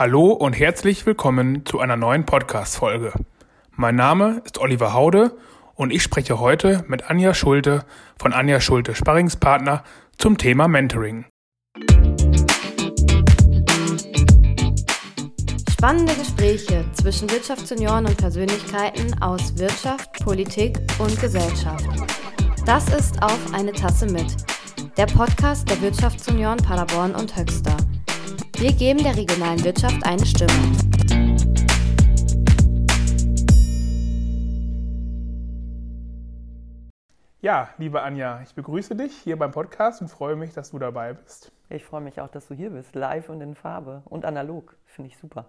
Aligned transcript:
Hallo 0.00 0.30
und 0.30 0.54
herzlich 0.54 1.04
willkommen 1.04 1.66
zu 1.66 1.78
einer 1.78 1.94
neuen 1.94 2.24
Podcast-Folge. 2.24 3.12
Mein 3.72 3.96
Name 3.96 4.40
ist 4.46 4.56
Oliver 4.56 4.94
Haude 4.94 5.36
und 5.74 5.92
ich 5.92 6.02
spreche 6.02 6.40
heute 6.40 6.86
mit 6.88 7.10
Anja 7.10 7.34
Schulte 7.34 7.84
von 8.18 8.32
Anja 8.32 8.62
Schulte 8.62 8.94
Sparringspartner 8.94 9.84
zum 10.16 10.38
Thema 10.38 10.68
Mentoring. 10.68 11.26
Spannende 15.70 16.14
Gespräche 16.14 16.86
zwischen 16.94 17.30
Wirtschaftsjunioren 17.30 18.06
und 18.06 18.16
Persönlichkeiten 18.16 19.22
aus 19.22 19.58
Wirtschaft, 19.58 20.14
Politik 20.24 20.78
und 20.98 21.20
Gesellschaft. 21.20 21.84
Das 22.64 22.88
ist 22.88 23.22
auf 23.22 23.52
eine 23.52 23.72
Tasse 23.72 24.06
mit. 24.06 24.34
Der 24.96 25.04
Podcast 25.04 25.68
der 25.68 25.78
Wirtschaftsjunioren 25.82 26.56
Paderborn 26.56 27.14
und 27.14 27.36
Höxter. 27.36 27.76
Wir 28.60 28.74
geben 28.74 29.02
der 29.02 29.16
regionalen 29.16 29.64
Wirtschaft 29.64 30.04
eine 30.04 30.26
Stimme. 30.26 30.52
Ja, 37.40 37.70
liebe 37.78 38.02
Anja, 38.02 38.42
ich 38.42 38.54
begrüße 38.54 38.94
dich 38.96 39.16
hier 39.16 39.38
beim 39.38 39.50
Podcast 39.50 40.02
und 40.02 40.08
freue 40.08 40.36
mich, 40.36 40.52
dass 40.52 40.72
du 40.72 40.78
dabei 40.78 41.14
bist. 41.14 41.50
Ich 41.70 41.86
freue 41.86 42.02
mich 42.02 42.20
auch, 42.20 42.28
dass 42.28 42.48
du 42.48 42.54
hier 42.54 42.68
bist, 42.68 42.94
live 42.94 43.30
und 43.30 43.40
in 43.40 43.54
Farbe 43.54 44.02
und 44.04 44.26
analog. 44.26 44.76
Finde 44.84 45.08
ich 45.08 45.16
super. 45.16 45.46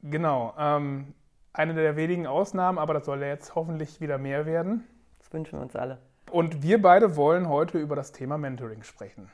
Genau, 0.00 0.54
ähm, 0.58 1.12
eine 1.52 1.74
der 1.74 1.94
wenigen 1.96 2.26
Ausnahmen, 2.26 2.78
aber 2.78 2.94
das 2.94 3.04
soll 3.04 3.20
ja 3.20 3.26
jetzt 3.26 3.54
hoffentlich 3.54 4.00
wieder 4.00 4.16
mehr 4.16 4.46
werden. 4.46 4.82
Das 5.18 5.30
wünschen 5.30 5.58
wir 5.58 5.62
uns 5.62 5.76
alle. 5.76 5.98
Und 6.30 6.62
wir 6.62 6.80
beide 6.80 7.16
wollen 7.16 7.50
heute 7.50 7.76
über 7.76 7.96
das 7.96 8.12
Thema 8.12 8.38
Mentoring 8.38 8.82
sprechen. 8.82 9.28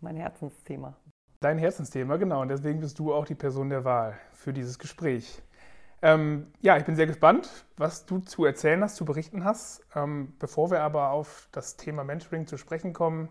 Mein 0.00 0.14
Herzensthema. 0.14 0.94
Dein 1.40 1.58
Herzensthema, 1.58 2.16
genau. 2.16 2.42
Und 2.42 2.48
deswegen 2.48 2.80
bist 2.80 2.98
du 2.98 3.14
auch 3.14 3.24
die 3.24 3.36
Person 3.36 3.70
der 3.70 3.84
Wahl 3.84 4.18
für 4.32 4.52
dieses 4.52 4.76
Gespräch. 4.76 5.40
Ähm, 6.02 6.48
ja, 6.60 6.76
ich 6.76 6.84
bin 6.84 6.96
sehr 6.96 7.06
gespannt, 7.06 7.64
was 7.76 8.06
du 8.06 8.18
zu 8.18 8.44
erzählen 8.44 8.82
hast, 8.82 8.96
zu 8.96 9.04
berichten 9.04 9.44
hast. 9.44 9.86
Ähm, 9.94 10.34
bevor 10.40 10.72
wir 10.72 10.80
aber 10.80 11.10
auf 11.10 11.48
das 11.52 11.76
Thema 11.76 12.02
Mentoring 12.02 12.48
zu 12.48 12.56
sprechen 12.56 12.92
kommen, 12.92 13.28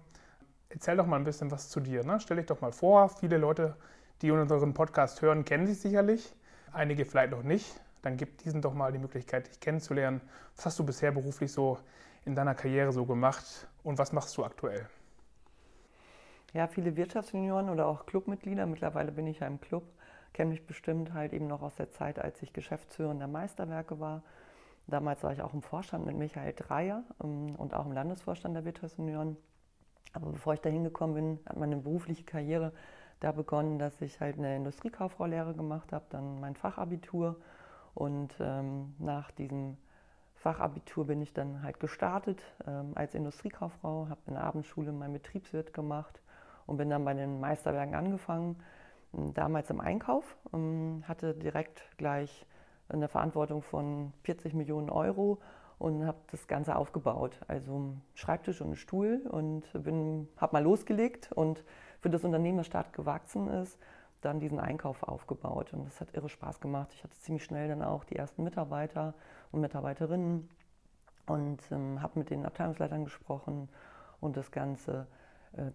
erzähl 0.70 0.96
doch 0.96 1.06
mal 1.06 1.18
ein 1.18 1.26
bisschen 1.26 1.52
was 1.52 1.68
zu 1.68 1.81
dir. 1.81 2.06
Ne? 2.06 2.22
Stell 2.22 2.38
dich 2.38 2.46
doch 2.46 2.62
mal 2.62 2.72
vor. 2.72 3.09
Viele 3.09 3.38
Leute, 3.38 3.76
die 4.22 4.31
unseren 4.31 4.74
Podcast 4.74 5.22
hören, 5.22 5.44
kennen 5.44 5.66
dich 5.66 5.81
sicherlich. 5.81 6.34
Einige 6.72 7.03
vielleicht 7.03 7.31
noch 7.31 7.44
nicht. 7.44 7.81
Dann 8.03 8.16
gib 8.16 8.38
diesen 8.38 8.62
doch 8.62 8.74
mal 8.74 8.94
die 8.94 9.00
Möglichkeit, 9.00 9.50
dich 9.50 9.59
kennenzulernen. 9.59 10.22
Was 10.56 10.68
hast 10.68 10.80
du 10.80 10.86
bisher 10.86 11.12
beruflich 11.12 11.52
so 11.52 11.78
in 12.24 12.36
deiner 12.36 12.56
Karriere 12.56 12.94
so 12.94 13.06
gemacht 13.06 13.68
und 13.84 13.98
was 13.98 14.14
machst 14.14 14.38
du 14.38 14.46
aktuell? 14.46 14.88
Ja, 16.53 16.67
viele 16.67 16.95
Wirtschaftsjunioren 16.95 17.70
oder 17.70 17.88
auch 17.88 18.06
Clubmitglieder, 18.06 18.66
mittlerweile 18.66 19.12
bin 19.12 19.28
ich 19.28 19.40
ja 19.40 19.48
im 19.48 19.59
Club, 19.59 19.84
kennen 20.34 20.52
mich 20.52 20.66
bestimmt 20.66 21.14
halt 21.14 21.34
eben 21.34 21.48
noch 21.48 21.62
aus 21.62 21.76
der 21.76 21.92
Zeit, 21.92 22.20
als 22.20 22.42
ich 22.42 22.53
Geschäftsführer 22.53 23.14
der 23.16 23.28
Meisterwerke 23.28 24.00
war. 24.00 24.23
Damals 24.88 25.23
war 25.23 25.34
ich 25.34 25.42
auch 25.42 25.53
im 25.53 25.62
Vorstand 25.62 26.06
mit 26.06 26.16
Michael 26.16 26.53
Dreier 26.53 27.03
ähm, 27.22 27.56
und 27.56 27.73
auch 27.73 27.86
im 27.86 27.92
Landesvorstand 27.92 28.56
der 28.56 28.64
Wirtschaftsjunioren. 28.64 29.36
Aber 30.14 30.31
bevor 30.31 30.53
ich 30.53 30.62
da 30.62 30.70
hingekommen 30.70 31.16
bin, 31.16 31.40
hat 31.45 31.58
meine 31.58 31.75
berufliche 31.75 32.23
Karriere 32.23 32.72
da 33.20 33.34
begonnen, 33.34 33.78
dass 33.78 34.00
ich 34.02 34.22
halt 34.22 34.38
eine 34.38 34.56
Industriekauffrau-Lehre 34.56 35.53
gemacht 35.53 35.92
habe, 35.92 36.06
dann 36.09 36.40
mein 36.40 36.56
Fachabitur 36.56 37.36
und 37.94 38.34
ähm, 38.40 38.95
nach 39.00 39.31
diesem 39.31 39.75
Fachabitur 40.36 41.08
bin 41.08 41.22
ich 41.22 41.34
dann 41.34 41.62
halt 41.64 41.80
gestartet 41.80 42.42
ähm, 42.66 42.94
als 42.95 43.16
Industriekauffrau, 43.16 44.08
habe 44.09 44.22
in 44.28 44.36
der 44.36 44.44
Abendschule 44.44 44.94
meinen 44.94 45.14
Betriebswirt 45.14 45.73
gemacht 45.73 46.22
und 46.68 46.78
bin 46.78 46.90
dann 46.90 47.04
bei 47.04 47.14
den 47.14 47.40
Meisterwerken 47.40 47.96
angefangen, 47.96 48.58
ähm, 49.14 49.34
damals 49.34 49.70
im 49.70 49.80
Einkauf, 49.80 50.38
ähm, 50.54 51.04
hatte 51.08 51.34
direkt 51.34 51.82
gleich 51.98 52.46
eine 52.90 53.08
Verantwortung 53.08 53.62
von 53.64 54.14
40 54.24 54.54
Millionen 54.54 54.90
Euro 54.90 55.40
und 55.80 56.06
habe 56.06 56.18
das 56.32 56.48
Ganze 56.48 56.76
aufgebaut. 56.76 57.40
Also 57.48 57.94
Schreibtisch 58.14 58.62
und 58.62 58.68
einen 58.68 58.75
Stuhl 58.75 59.22
und 59.30 59.66
habe 59.74 60.53
mal 60.53 60.64
losgelegt 60.64 61.31
und 61.34 61.64
für 62.00 62.09
das 62.09 62.24
Unternehmen, 62.24 62.58
das 62.58 62.68
stark 62.68 62.94
gewachsen 62.94 63.47
ist, 63.47 63.78
dann 64.22 64.40
diesen 64.40 64.59
Einkauf 64.59 65.03
aufgebaut. 65.03 65.74
Und 65.74 65.86
das 65.86 66.02
hat 66.02 66.14
irre 66.14 66.30
Spaß 66.30 66.59
gemacht. 66.59 66.91
Ich 66.94 67.03
hatte 67.03 67.18
ziemlich 67.20 67.44
schnell 67.44 67.68
dann 67.68 67.84
auch 67.84 68.03
die 68.03 68.16
ersten 68.16 68.44
Mitarbeiter 68.44 69.14
und 69.52 69.62
Mitarbeiterinnen 69.62 70.50
und 71.28 71.62
ähm, 71.72 72.02
habe 72.02 72.20
mit 72.20 72.30
den 72.30 72.46
Abteilungsleitern 72.46 73.03
gesprochen 73.03 73.70
und 74.20 74.38
das 74.38 74.52
Ganze 74.52 75.08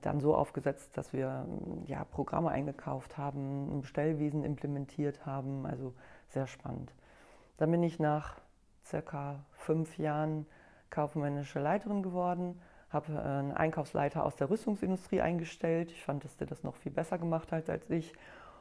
dann 0.01 0.21
so 0.21 0.35
aufgesetzt, 0.35 0.97
dass 0.97 1.13
wir 1.13 1.47
ja, 1.87 2.05
Programme 2.05 2.51
eingekauft 2.51 3.19
haben, 3.19 3.79
ein 3.79 3.81
Bestellwesen 3.83 4.45
implementiert 4.45 5.27
haben. 5.27 5.67
Also 5.67 5.95
sehr 6.29 6.47
spannend. 6.47 6.93
Dann 7.57 7.71
bin 7.71 7.83
ich 7.83 7.99
nach 7.99 8.41
circa 8.85 9.45
fünf 9.53 9.99
Jahren 9.99 10.47
kaufmännische 10.91 11.61
Leiterin 11.61 12.03
geworden, 12.03 12.61
habe 12.91 13.13
äh, 13.13 13.19
einen 13.19 13.53
Einkaufsleiter 13.53 14.25
aus 14.25 14.37
der 14.37 14.51
Rüstungsindustrie 14.51 15.21
eingestellt. 15.21 15.91
Ich 15.91 16.05
fand, 16.05 16.25
dass 16.25 16.37
der 16.37 16.47
das 16.47 16.63
noch 16.63 16.77
viel 16.77 16.93
besser 16.93 17.19
gemacht 17.19 17.53
hat 17.53 17.71
als 17.71 17.89
ich. 17.91 18.13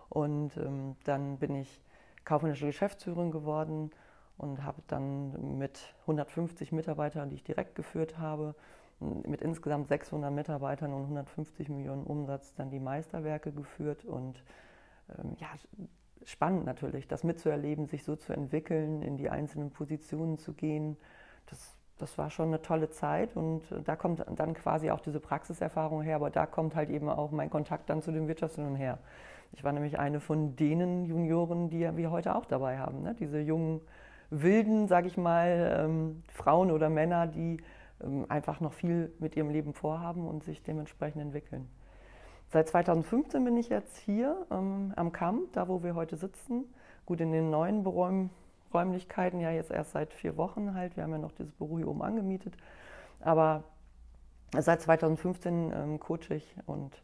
Und 0.09 0.57
ähm, 0.57 0.95
dann 1.03 1.37
bin 1.37 1.55
ich 1.55 1.81
kaufmännische 2.25 2.67
Geschäftsführerin 2.67 3.31
geworden 3.31 3.91
und 4.37 4.63
habe 4.63 4.81
dann 4.87 5.57
mit 5.57 5.93
150 6.01 6.71
Mitarbeitern, 6.71 7.29
die 7.29 7.35
ich 7.35 7.43
direkt 7.43 7.75
geführt 7.75 8.17
habe, 8.17 8.55
mit 9.01 9.41
insgesamt 9.41 9.87
600 9.87 10.31
Mitarbeitern 10.31 10.93
und 10.93 11.03
150 11.03 11.69
Millionen 11.69 12.03
Umsatz 12.03 12.53
dann 12.53 12.69
die 12.69 12.79
Meisterwerke 12.79 13.51
geführt 13.51 14.05
und 14.05 14.43
ähm, 15.17 15.35
ja, 15.37 15.47
spannend 16.23 16.65
natürlich, 16.65 17.07
das 17.07 17.23
mitzuerleben, 17.23 17.87
sich 17.87 18.03
so 18.03 18.15
zu 18.15 18.33
entwickeln, 18.33 19.01
in 19.01 19.17
die 19.17 19.29
einzelnen 19.29 19.71
Positionen 19.71 20.37
zu 20.37 20.53
gehen. 20.53 20.97
Das, 21.49 21.75
das 21.97 22.17
war 22.17 22.29
schon 22.29 22.47
eine 22.49 22.61
tolle 22.61 22.89
Zeit 22.89 23.35
und 23.35 23.63
da 23.83 23.95
kommt 23.95 24.23
dann 24.35 24.53
quasi 24.53 24.91
auch 24.91 24.99
diese 24.99 25.19
Praxiserfahrung 25.19 26.01
her, 26.01 26.15
aber 26.15 26.29
da 26.29 26.45
kommt 26.45 26.75
halt 26.75 26.89
eben 26.89 27.09
auch 27.09 27.31
mein 27.31 27.49
Kontakt 27.49 27.89
dann 27.89 28.01
zu 28.01 28.11
den 28.11 28.27
Wirtschaftsjunioren 28.27 28.77
her. 28.77 28.99
Ich 29.53 29.63
war 29.63 29.71
nämlich 29.73 29.99
eine 29.99 30.19
von 30.19 30.55
denen 30.55 31.05
Junioren, 31.05 31.69
die 31.69 31.79
wir 31.95 32.11
heute 32.11 32.35
auch 32.35 32.45
dabei 32.45 32.77
haben, 32.77 33.01
ne? 33.01 33.15
diese 33.19 33.39
jungen, 33.39 33.81
wilden, 34.31 34.87
sage 34.87 35.07
ich 35.07 35.17
mal, 35.17 35.77
ähm, 35.77 36.23
Frauen 36.29 36.71
oder 36.71 36.89
Männer, 36.89 37.27
die 37.27 37.57
einfach 38.29 38.59
noch 38.59 38.73
viel 38.73 39.11
mit 39.19 39.35
ihrem 39.35 39.49
Leben 39.49 39.73
vorhaben 39.73 40.27
und 40.27 40.43
sich 40.43 40.63
dementsprechend 40.63 41.21
entwickeln. 41.21 41.67
Seit 42.49 42.67
2015 42.67 43.45
bin 43.45 43.55
ich 43.55 43.69
jetzt 43.69 43.97
hier 43.97 44.45
ähm, 44.51 44.91
am 44.95 45.11
Kamm, 45.11 45.43
da 45.53 45.67
wo 45.67 45.83
wir 45.83 45.95
heute 45.95 46.17
sitzen. 46.17 46.65
Gut, 47.05 47.21
in 47.21 47.31
den 47.31 47.49
neuen 47.49 47.83
Beräum 47.83 48.29
Räumlichkeiten, 48.73 49.39
ja 49.39 49.51
jetzt 49.51 49.71
erst 49.71 49.91
seit 49.91 50.13
vier 50.13 50.37
Wochen 50.37 50.73
halt. 50.73 50.95
Wir 50.95 51.03
haben 51.03 51.11
ja 51.11 51.17
noch 51.17 51.31
dieses 51.31 51.51
Büro 51.53 51.77
hier 51.77 51.87
oben 51.87 52.01
angemietet. 52.01 52.55
Aber 53.19 53.63
seit 54.57 54.81
2015 54.81 55.71
ähm, 55.73 55.99
coache 55.99 56.35
ich 56.35 56.55
und 56.65 57.01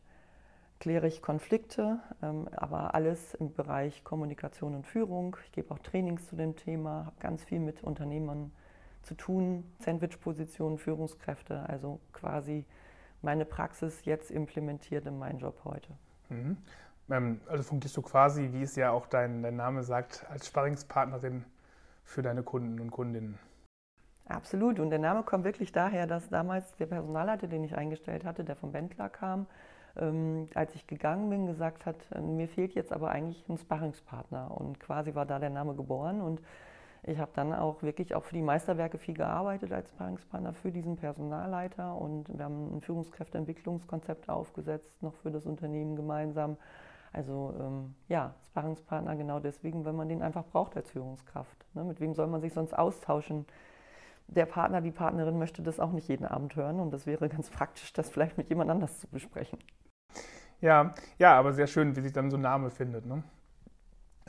kläre 0.79 1.07
ich 1.07 1.21
Konflikte, 1.21 1.99
ähm, 2.21 2.47
aber 2.55 2.93
alles 2.93 3.33
im 3.35 3.53
Bereich 3.53 4.03
Kommunikation 4.03 4.75
und 4.75 4.85
Führung. 4.85 5.37
Ich 5.45 5.51
gebe 5.51 5.73
auch 5.73 5.79
Trainings 5.79 6.27
zu 6.27 6.35
dem 6.35 6.55
Thema, 6.55 7.05
habe 7.05 7.15
ganz 7.19 7.43
viel 7.43 7.59
mit 7.59 7.83
Unternehmern 7.83 8.51
zu 9.07 9.15
tun, 9.15 9.63
Sandwich-Positionen, 9.79 10.77
Führungskräfte, 10.77 11.67
also 11.67 11.99
quasi 12.11 12.65
meine 13.21 13.45
Praxis 13.45 14.05
jetzt 14.05 14.29
implementiert 14.29 15.05
in 15.05 15.17
meinen 15.17 15.39
Job 15.39 15.61
heute. 15.63 15.93
Mhm. 16.29 16.57
Ähm, 17.09 17.41
also 17.47 17.63
fungierst 17.63 17.95
du 17.95 18.01
quasi, 18.01 18.49
wie 18.51 18.61
es 18.61 18.75
ja 18.75 18.91
auch 18.91 19.07
dein, 19.07 19.41
dein 19.41 19.55
Name 19.55 19.83
sagt, 19.83 20.25
als 20.29 20.47
Sparringspartnerin 20.47 21.45
für 22.03 22.21
deine 22.21 22.43
Kunden 22.43 22.79
und 22.79 22.91
Kundinnen. 22.91 23.39
Absolut. 24.27 24.79
Und 24.79 24.89
der 24.89 24.99
Name 24.99 25.23
kommt 25.23 25.45
wirklich 25.45 25.71
daher, 25.71 26.05
dass 26.05 26.27
damals 26.27 26.75
der 26.75 26.87
Personalleiter, 26.87 27.47
den 27.47 27.63
ich 27.63 27.75
eingestellt 27.77 28.25
hatte, 28.25 28.43
der 28.43 28.57
vom 28.57 28.73
Bentler 28.73 29.07
kam, 29.07 29.47
ähm, 29.95 30.49
als 30.53 30.75
ich 30.75 30.85
gegangen 30.85 31.29
bin, 31.29 31.45
gesagt 31.47 31.85
hat, 31.85 31.95
äh, 32.13 32.19
mir 32.19 32.49
fehlt 32.49 32.73
jetzt 32.73 32.91
aber 32.91 33.09
eigentlich 33.09 33.47
ein 33.47 33.57
Sparringspartner. 33.57 34.51
Und 34.51 34.81
quasi 34.81 35.15
war 35.15 35.25
da 35.25 35.39
der 35.39 35.49
Name 35.49 35.75
geboren. 35.75 36.19
Und 36.19 36.41
ich 37.07 37.19
habe 37.19 37.31
dann 37.33 37.53
auch 37.53 37.81
wirklich 37.83 38.13
auch 38.15 38.23
für 38.25 38.35
die 38.35 38.41
Meisterwerke 38.41 38.97
viel 38.97 39.13
gearbeitet 39.13 39.71
als 39.71 39.89
Sparringspartner 39.89 40.53
für 40.53 40.71
diesen 40.71 40.97
Personalleiter 40.97 41.95
und 41.95 42.37
wir 42.37 42.43
haben 42.43 42.75
ein 42.75 42.81
Führungskräfteentwicklungskonzept 42.81 44.29
aufgesetzt, 44.29 44.91
noch 45.01 45.13
für 45.15 45.31
das 45.31 45.45
Unternehmen 45.45 45.95
gemeinsam. 45.95 46.57
Also 47.13 47.55
ähm, 47.59 47.95
ja, 48.09 48.35
Sparringspartner 48.47 49.15
genau 49.15 49.39
deswegen, 49.39 49.85
weil 49.85 49.93
man 49.93 50.09
den 50.09 50.21
einfach 50.21 50.45
braucht 50.45 50.75
als 50.75 50.91
Führungskraft. 50.91 51.65
Ne? 51.73 51.85
Mit 51.85 52.01
wem 52.01 52.13
soll 52.13 52.27
man 52.27 52.41
sich 52.41 52.53
sonst 52.53 52.77
austauschen? 52.77 53.45
Der 54.27 54.45
Partner, 54.45 54.81
die 54.81 54.91
Partnerin 54.91 55.39
möchte 55.39 55.61
das 55.61 55.79
auch 55.79 55.93
nicht 55.93 56.09
jeden 56.09 56.25
Abend 56.25 56.57
hören 56.57 56.81
und 56.81 56.91
das 56.91 57.07
wäre 57.07 57.29
ganz 57.29 57.49
praktisch, 57.49 57.93
das 57.93 58.09
vielleicht 58.09 58.37
mit 58.37 58.49
jemand 58.49 58.69
anders 58.69 58.99
zu 58.99 59.07
besprechen. 59.07 59.59
Ja, 60.59 60.93
ja, 61.17 61.39
aber 61.39 61.53
sehr 61.53 61.67
schön, 61.67 61.95
wie 61.95 62.01
sich 62.01 62.11
dann 62.11 62.29
so 62.29 62.35
ein 62.35 62.41
Name 62.41 62.69
findet. 62.69 63.05
Ne? 63.05 63.23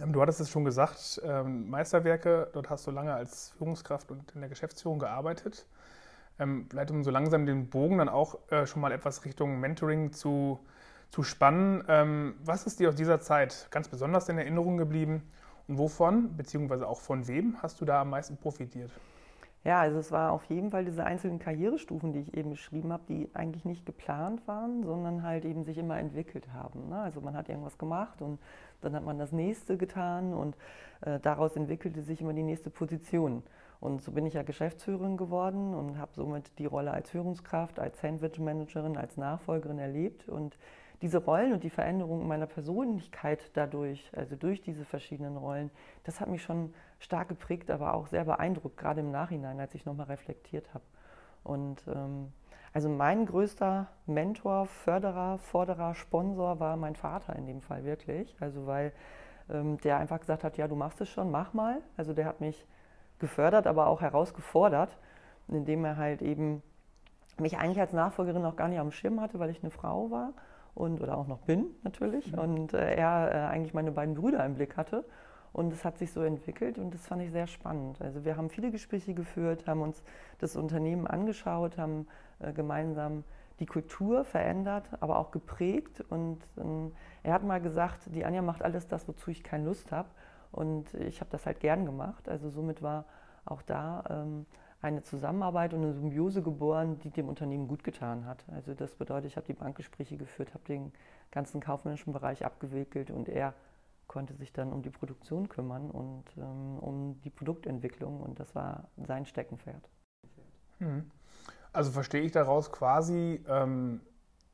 Ähm, 0.03 0.13
du 0.13 0.21
hattest 0.21 0.41
es 0.41 0.51
schon 0.51 0.65
gesagt, 0.65 1.21
ähm, 1.25 1.69
Meisterwerke, 1.69 2.49
dort 2.53 2.71
hast 2.71 2.87
du 2.87 2.91
lange 2.91 3.15
als 3.15 3.51
Führungskraft 3.59 4.11
und 4.11 4.31
in 4.35 4.41
der 4.41 4.49
Geschäftsführung 4.49 4.99
gearbeitet. 4.99 5.67
Ähm, 6.39 6.67
vielleicht 6.71 6.91
um 6.91 7.03
so 7.03 7.11
langsam 7.11 7.47
den 7.47 7.69
Bogen 7.69 7.99
dann 7.99 8.09
auch 8.09 8.39
äh, 8.51 8.67
schon 8.67 8.81
mal 8.81 8.93
etwas 8.93 9.25
Richtung 9.25 9.59
Mentoring 9.61 10.13
zu, 10.13 10.61
zu 11.11 11.23
spannen. 11.23 12.35
Was 12.45 12.67
ist 12.67 12.81
dir 12.81 12.91
aus 12.91 12.95
dieser 12.95 13.21
Zeit 13.21 13.69
ganz 13.71 13.89
besonders 13.89 14.29
in 14.29 14.39
Erinnerung 14.39 14.77
geblieben 14.77 15.23
und 15.67 15.79
wovon, 15.79 16.37
beziehungsweise 16.37 16.87
auch 16.87 17.01
von 17.01 17.27
wem, 17.27 17.57
hast 17.63 17.81
du 17.81 17.87
da 17.87 18.03
am 18.03 18.11
meisten 18.11 18.37
profitiert? 18.37 18.91
Ja, 19.65 19.81
also 19.81 19.99
es 19.99 20.13
war 20.13 20.33
auf 20.33 20.45
jeden 20.45 20.71
Fall 20.71 20.85
diese 20.85 21.05
einzelnen 21.05 21.39
Karrierestufen, 21.39 22.13
die 22.13 22.21
ich 22.21 22.35
eben 22.35 22.51
beschrieben 22.51 22.93
habe, 22.93 23.03
die 23.09 23.29
eigentlich 23.35 23.65
nicht 23.65 23.85
geplant 23.85 24.47
waren, 24.47 24.85
sondern 24.85 25.23
halt 25.23 25.45
eben 25.45 25.65
sich 25.65 25.77
immer 25.77 25.99
entwickelt 25.99 26.53
haben. 26.53 26.89
Ne? 26.89 27.01
Also 27.01 27.21
man 27.21 27.37
hat 27.37 27.49
irgendwas 27.49 27.77
gemacht 27.77 28.23
und 28.23 28.39
dann 28.81 28.95
hat 28.95 29.05
man 29.05 29.19
das 29.19 29.33
nächste 29.33 29.77
getan 29.77 30.33
und 30.35 30.57
äh, 31.03 31.19
daraus 31.21 31.57
entwickelte 31.57 32.03
sich 32.03 32.21
immer 32.21 32.33
die 32.33 32.43
nächste 32.43 32.71
Position. 32.71 33.43
Und 33.81 34.03
so 34.03 34.13
bin 34.13 34.27
ich 34.27 34.35
ja 34.35 34.43
Geschäftsführerin 34.43 35.17
geworden 35.17 35.75
und 35.75 35.99
habe 35.99 36.11
somit 36.15 36.59
die 36.59 36.67
Rolle 36.67 36.91
als 36.91 37.11
Führungskraft, 37.11 37.79
als 37.79 38.01
Sandwich-Managerin, 38.01 38.97
als 38.97 39.17
Nachfolgerin 39.17 39.79
erlebt. 39.79 40.29
Und 40.29 40.59
diese 41.01 41.19
Rollen 41.19 41.53
und 41.53 41.63
die 41.63 41.71
Veränderung 41.71 42.27
meiner 42.27 42.47
Persönlichkeit 42.47 43.51
dadurch, 43.55 44.11
also 44.17 44.35
durch 44.35 44.61
diese 44.61 44.85
verschiedenen 44.85 45.37
Rollen, 45.37 45.71
das 46.03 46.21
hat 46.21 46.29
mich 46.29 46.43
schon 46.43 46.75
stark 46.99 47.29
geprägt, 47.29 47.71
aber 47.71 47.95
auch 47.95 48.09
sehr 48.09 48.25
beeindruckt, 48.25 48.77
gerade 48.77 49.01
im 49.01 49.13
Nachhinein, 49.13 49.61
als 49.61 49.75
ich 49.77 49.85
nochmal 49.85 50.07
reflektiert 50.07 50.75
habe. 50.75 50.85
Und 51.45 51.85
ähm, 51.87 52.33
also 52.79 52.89
mein 52.89 53.27
größter 53.27 53.89
Mentor, 54.07 54.67
Förderer, 54.67 55.39
Forderer, 55.39 55.97
Sponsor 55.97 56.61
war 56.61 56.77
mein 56.77 56.95
Vater 56.95 57.35
in 57.35 57.45
dem 57.45 57.61
Fall 57.61 57.83
wirklich. 57.83 58.37
Also 58.39 58.69
weil 58.69 58.93
ähm, 59.51 59.79
der 59.79 59.99
einfach 59.99 60.21
gesagt 60.21 60.45
hat, 60.45 60.57
ja, 60.59 60.69
du 60.69 60.77
machst 60.77 61.01
es 61.01 61.09
schon, 61.09 61.29
mach 61.33 61.55
mal. 61.55 61.81
Also 61.97 62.13
der 62.13 62.25
hat 62.25 62.41
mich 62.41 62.69
gefördert, 63.19 63.67
aber 63.67 63.89
auch 63.89 64.01
herausgefordert, 64.01 64.97
indem 65.49 65.85
er 65.85 65.97
halt 65.97 66.23
eben 66.23 66.63
mich 67.41 67.59
eigentlich 67.59 67.81
als 67.81 67.93
Nachfolgerin 67.93 68.45
auch 68.45 68.55
gar 68.55 68.69
nicht 68.69 68.79
am 68.79 68.93
Schirm 68.93 69.21
hatte, 69.21 69.41
weil 69.41 69.51
ich 69.51 69.61
eine 69.61 69.73
Frau 69.73 70.13
war 70.13 70.35
und 70.77 71.01
oder 71.01 71.19
auch 71.19 71.27
noch 71.27 71.41
bin 71.41 71.75
natürlich 71.83 72.31
mhm. 72.31 72.39
und 72.39 72.75
äh, 72.75 72.95
er 72.95 73.35
äh, 73.35 73.39
eigentlich 73.49 73.75
meine 73.75 73.91
beiden 73.91 74.15
Brüder 74.15 74.47
im 74.47 74.55
Blick 74.55 74.77
hatte 74.77 75.05
und 75.53 75.73
es 75.73 75.85
hat 75.85 75.99
sich 75.99 76.13
so 76.13 76.23
entwickelt 76.23 76.79
und 76.79 76.95
das 76.95 77.07
fand 77.07 77.23
ich 77.23 77.31
sehr 77.31 77.47
spannend. 77.47 78.01
Also 78.01 78.25
wir 78.25 78.37
haben 78.37 78.51
viele 78.51 78.71
Gespräche 78.71 79.15
geführt, 79.15 79.67
haben 79.67 79.83
uns 79.83 80.03
das 80.39 80.57
Unternehmen 80.57 81.07
angeschaut, 81.07 81.79
haben 81.79 82.07
äh, 82.41 82.53
gemeinsam 82.53 83.25
die 83.61 83.67
Kultur 83.67 84.25
verändert, 84.25 84.89
aber 85.01 85.19
auch 85.19 85.31
geprägt 85.31 86.05
und 86.09 86.39
ähm, 86.59 86.93
er 87.23 87.33
hat 87.33 87.43
mal 87.43 87.61
gesagt, 87.61 88.03
die 88.15 88.25
Anja 88.25 88.43
macht 88.43 88.63
alles 88.63 88.87
das, 88.87 89.09
wozu 89.09 89.31
ich 89.31 89.43
keine 89.43 89.65
Lust 89.65 89.91
habe 89.91 90.09
und 90.53 90.95
ich 90.95 91.21
habe 91.21 91.31
das 91.31 91.45
halt 91.47 91.61
gern 91.61 91.85
gemacht. 91.85 92.29
Also 92.29 92.51
somit 92.51 92.83
war 92.83 93.05
auch 93.45 93.63
da 93.63 94.05
ähm, 94.09 94.47
eine 94.81 95.03
Zusammenarbeit 95.03 95.75
und 95.75 95.83
eine 95.83 95.93
Symbiose 95.93 96.43
geboren, 96.43 96.99
die 97.01 97.11
dem 97.11 97.29
Unternehmen 97.29 97.67
gut 97.67 97.83
getan 97.83 98.27
hat. 98.27 98.45
Also 98.55 98.75
das 98.75 98.95
bedeutet, 98.95 99.31
ich 99.31 99.37
habe 99.37 99.47
die 99.47 99.55
Bankgespräche 99.55 100.17
geführt, 100.17 100.55
habe 100.55 100.65
den 100.65 100.93
ganzen 101.31 101.61
kaufmännischen 101.61 102.13
Bereich 102.13 102.45
abgewickelt 102.45 103.11
und 103.11 103.29
er 103.29 103.55
konnte 104.09 104.35
sich 104.35 104.53
dann 104.53 104.73
um 104.73 104.83
die 104.83 104.91
Produktion 104.91 105.49
kümmern 105.49 105.91
und 105.91 106.25
ähm, 106.37 106.79
um 106.79 107.21
die 107.23 107.31
Produktentwicklung 107.31 108.21
und 108.21 108.41
das 108.41 108.55
war 108.55 108.89
sein 108.97 109.27
Steckenpferd. 109.27 109.89
Hm. 110.79 111.11
Also 111.73 111.93
verstehe 111.93 112.23
ich 112.23 112.33
daraus 112.33 112.73
quasi, 112.73 113.45
ähm, 113.47 114.01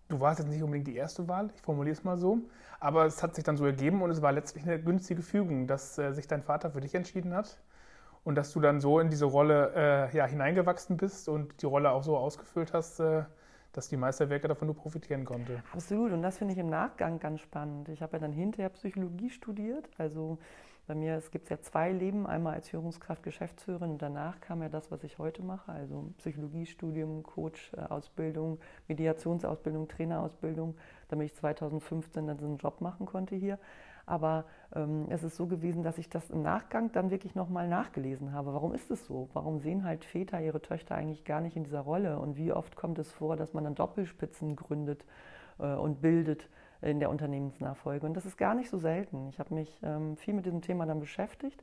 du 0.08 0.20
warst 0.20 0.40
jetzt 0.40 0.48
nicht 0.48 0.62
unbedingt 0.62 0.88
die 0.88 0.96
erste 0.96 1.28
Wahl, 1.28 1.50
ich 1.54 1.62
formuliere 1.62 1.92
es 1.94 2.04
mal 2.04 2.18
so, 2.18 2.38
aber 2.80 3.06
es 3.06 3.22
hat 3.22 3.34
sich 3.34 3.44
dann 3.44 3.56
so 3.56 3.64
ergeben 3.64 4.02
und 4.02 4.10
es 4.10 4.20
war 4.20 4.32
letztlich 4.32 4.64
eine 4.64 4.82
günstige 4.82 5.22
Fügung, 5.22 5.66
dass 5.66 5.96
äh, 5.98 6.12
sich 6.12 6.26
dein 6.26 6.42
Vater 6.42 6.70
für 6.70 6.80
dich 6.80 6.94
entschieden 6.94 7.32
hat 7.34 7.58
und 8.24 8.34
dass 8.34 8.52
du 8.52 8.60
dann 8.60 8.80
so 8.80 8.98
in 8.98 9.10
diese 9.10 9.26
Rolle 9.26 9.72
äh, 10.12 10.16
ja, 10.16 10.26
hineingewachsen 10.26 10.96
bist 10.96 11.28
und 11.28 11.62
die 11.62 11.66
Rolle 11.66 11.90
auch 11.92 12.02
so 12.02 12.16
ausgefüllt 12.16 12.72
hast, 12.72 13.00
äh, 13.00 13.24
dass 13.76 13.88
die 13.88 13.96
Meisterwerke 13.96 14.48
davon 14.48 14.66
nur 14.66 14.76
profitieren 14.76 15.24
konnte. 15.24 15.62
Absolut 15.72 16.12
und 16.12 16.22
das 16.22 16.38
finde 16.38 16.54
ich 16.54 16.58
im 16.58 16.70
Nachgang 16.70 17.18
ganz 17.18 17.40
spannend. 17.40 17.88
Ich 17.88 18.02
habe 18.02 18.14
ja 18.14 18.18
dann 18.20 18.32
hinterher 18.32 18.70
Psychologie 18.70 19.30
studiert, 19.30 19.88
also 19.98 20.38
bei 20.86 20.94
mir, 20.94 21.14
es 21.14 21.30
gibt 21.30 21.48
ja 21.48 21.58
zwei 21.60 21.92
Leben, 21.92 22.26
einmal 22.26 22.54
als 22.54 22.68
Führungskraft, 22.68 23.22
Geschäftsführerin 23.22 23.92
und 23.92 24.02
danach 24.02 24.40
kam 24.40 24.60
ja 24.60 24.68
das, 24.68 24.90
was 24.90 25.02
ich 25.02 25.18
heute 25.18 25.42
mache, 25.42 25.72
also 25.72 26.12
Psychologiestudium, 26.18 27.22
Coach-Ausbildung, 27.22 28.58
Mediationsausbildung, 28.88 29.88
Trainerausbildung, 29.88 30.76
damit 31.08 31.30
ich 31.30 31.34
2015 31.36 32.26
dann 32.26 32.38
so 32.38 32.44
einen 32.44 32.58
Job 32.58 32.82
machen 32.82 33.06
konnte 33.06 33.34
hier. 33.34 33.58
Aber 34.06 34.44
ähm, 34.74 35.06
es 35.08 35.22
ist 35.22 35.36
so 35.36 35.46
gewesen, 35.46 35.82
dass 35.82 35.98
ich 35.98 36.08
das 36.08 36.30
im 36.30 36.42
Nachgang 36.42 36.92
dann 36.92 37.10
wirklich 37.10 37.34
nochmal 37.34 37.68
nachgelesen 37.68 38.32
habe. 38.32 38.52
Warum 38.52 38.74
ist 38.74 38.90
es 38.90 39.06
so? 39.06 39.28
Warum 39.32 39.60
sehen 39.60 39.84
halt 39.84 40.04
Väter 40.04 40.40
ihre 40.40 40.60
Töchter 40.60 40.94
eigentlich 40.94 41.24
gar 41.24 41.40
nicht 41.40 41.56
in 41.56 41.64
dieser 41.64 41.80
Rolle? 41.80 42.18
Und 42.18 42.36
wie 42.36 42.52
oft 42.52 42.76
kommt 42.76 42.98
es 42.98 43.10
vor, 43.10 43.36
dass 43.36 43.54
man 43.54 43.64
dann 43.64 43.74
Doppelspitzen 43.74 44.56
gründet 44.56 45.04
äh, 45.58 45.74
und 45.74 46.00
bildet? 46.00 46.48
in 46.82 47.00
der 47.00 47.08
Unternehmensnachfolge. 47.08 48.06
Und 48.06 48.14
das 48.14 48.26
ist 48.26 48.36
gar 48.36 48.54
nicht 48.54 48.68
so 48.68 48.78
selten. 48.78 49.28
Ich 49.28 49.38
habe 49.38 49.54
mich 49.54 49.80
ähm, 49.82 50.16
viel 50.16 50.34
mit 50.34 50.44
diesem 50.44 50.60
Thema 50.60 50.84
dann 50.84 51.00
beschäftigt 51.00 51.62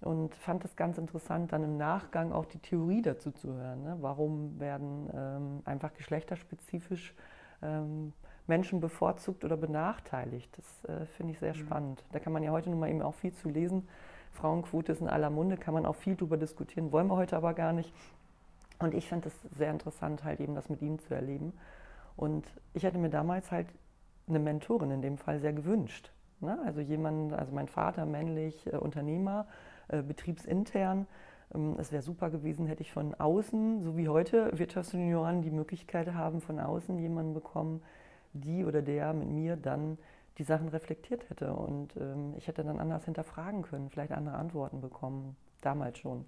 und 0.00 0.34
fand 0.34 0.64
es 0.64 0.76
ganz 0.76 0.98
interessant, 0.98 1.52
dann 1.52 1.64
im 1.64 1.76
Nachgang 1.76 2.32
auch 2.32 2.44
die 2.44 2.58
Theorie 2.58 3.02
dazu 3.02 3.30
zu 3.30 3.52
hören. 3.54 3.82
Ne? 3.82 3.96
Warum 4.00 4.58
werden 4.60 5.10
ähm, 5.14 5.62
einfach 5.64 5.92
geschlechterspezifisch 5.94 7.14
ähm, 7.62 8.12
Menschen 8.48 8.80
bevorzugt 8.80 9.44
oder 9.44 9.56
benachteiligt? 9.56 10.50
Das 10.56 10.84
äh, 10.84 11.06
finde 11.06 11.32
ich 11.32 11.38
sehr 11.38 11.54
mhm. 11.54 11.58
spannend. 11.58 12.04
Da 12.12 12.18
kann 12.18 12.32
man 12.32 12.42
ja 12.42 12.50
heute 12.50 12.70
nun 12.70 12.80
mal 12.80 12.90
eben 12.90 13.02
auch 13.02 13.14
viel 13.14 13.32
zu 13.32 13.48
lesen. 13.48 13.88
Frauenquote 14.32 14.92
ist 14.92 15.00
in 15.00 15.08
aller 15.08 15.30
Munde, 15.30 15.56
kann 15.56 15.74
man 15.74 15.86
auch 15.86 15.96
viel 15.96 16.16
drüber 16.16 16.36
diskutieren, 16.36 16.92
wollen 16.92 17.08
wir 17.08 17.16
heute 17.16 17.36
aber 17.36 17.54
gar 17.54 17.72
nicht. 17.72 17.92
Und 18.78 18.94
ich 18.94 19.08
fand 19.08 19.26
es 19.26 19.34
sehr 19.56 19.70
interessant, 19.70 20.22
halt 20.22 20.40
eben 20.40 20.54
das 20.54 20.68
mit 20.68 20.82
ihm 20.82 20.98
zu 20.98 21.14
erleben. 21.14 21.52
Und 22.16 22.46
ich 22.74 22.84
hatte 22.84 22.98
mir 22.98 23.10
damals 23.10 23.50
halt 23.50 23.66
eine 24.28 24.38
Mentorin 24.38 24.90
in 24.90 25.02
dem 25.02 25.18
Fall 25.18 25.40
sehr 25.40 25.52
gewünscht. 25.52 26.12
Ne? 26.40 26.58
Also 26.64 26.80
jemand, 26.80 27.32
also 27.32 27.52
mein 27.52 27.68
Vater, 27.68 28.06
männlich, 28.06 28.66
äh, 28.66 28.76
Unternehmer, 28.76 29.46
äh, 29.88 30.02
betriebsintern. 30.02 31.06
Ähm, 31.54 31.76
es 31.78 31.92
wäre 31.92 32.02
super 32.02 32.30
gewesen, 32.30 32.66
hätte 32.66 32.82
ich 32.82 32.92
von 32.92 33.14
außen, 33.14 33.82
so 33.82 33.96
wie 33.96 34.08
heute 34.08 34.56
Wirtschaftsjunioren 34.56 35.42
die 35.42 35.50
Möglichkeit 35.50 36.12
haben, 36.14 36.40
von 36.40 36.60
außen 36.60 36.98
jemanden 36.98 37.34
bekommen, 37.34 37.82
die 38.32 38.64
oder 38.64 38.82
der 38.82 39.12
mit 39.12 39.28
mir 39.28 39.56
dann 39.56 39.98
die 40.38 40.44
Sachen 40.44 40.68
reflektiert 40.68 41.28
hätte. 41.30 41.52
Und 41.52 41.96
ähm, 41.96 42.34
ich 42.36 42.46
hätte 42.46 42.64
dann 42.64 42.78
anders 42.78 43.04
hinterfragen 43.04 43.62
können, 43.62 43.90
vielleicht 43.90 44.12
andere 44.12 44.36
Antworten 44.36 44.80
bekommen, 44.80 45.36
damals 45.60 45.98
schon. 45.98 46.24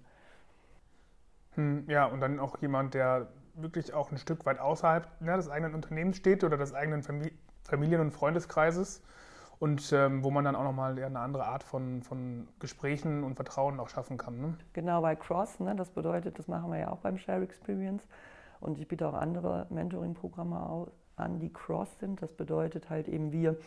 Hm, 1.55 1.85
ja, 1.87 2.05
und 2.05 2.21
dann 2.21 2.39
auch 2.39 2.59
jemand, 2.61 2.93
der 2.93 3.27
wirklich 3.55 3.93
auch 3.93 4.11
ein 4.11 4.17
Stück 4.17 4.45
weit 4.45 4.59
außerhalb 4.59 5.21
ne, 5.21 5.35
des 5.35 5.49
eigenen 5.49 5.75
Unternehmens 5.75 6.17
steht 6.17 6.43
oder 6.43 6.57
des 6.57 6.73
eigenen 6.73 7.03
Familien 7.03 7.37
Familien- 7.63 8.01
und 8.01 8.11
Freundeskreises 8.11 9.01
und 9.59 9.93
ähm, 9.93 10.23
wo 10.23 10.31
man 10.31 10.43
dann 10.43 10.55
auch 10.55 10.63
nochmal 10.63 11.01
eine 11.01 11.19
andere 11.19 11.45
Art 11.45 11.63
von, 11.63 12.01
von 12.01 12.47
Gesprächen 12.59 13.23
und 13.23 13.35
Vertrauen 13.35 13.79
auch 13.79 13.89
schaffen 13.89 14.17
kann. 14.17 14.41
Ne? 14.41 14.57
Genau, 14.73 15.01
bei 15.01 15.15
Cross, 15.15 15.59
ne, 15.59 15.75
das 15.75 15.91
bedeutet, 15.91 16.39
das 16.39 16.47
machen 16.47 16.71
wir 16.71 16.79
ja 16.79 16.91
auch 16.91 16.99
beim 16.99 17.17
Share 17.17 17.43
Experience 17.43 18.05
und 18.59 18.77
ich 18.77 18.87
biete 18.87 19.07
auch 19.07 19.13
andere 19.13 19.67
Mentoring-Programme 19.69 20.59
an, 21.21 21.39
die 21.39 21.53
Cross 21.53 21.99
sind. 21.99 22.21
Das 22.21 22.33
bedeutet 22.33 22.89
halt 22.89 23.07
eben, 23.07 23.31
wir 23.31 23.57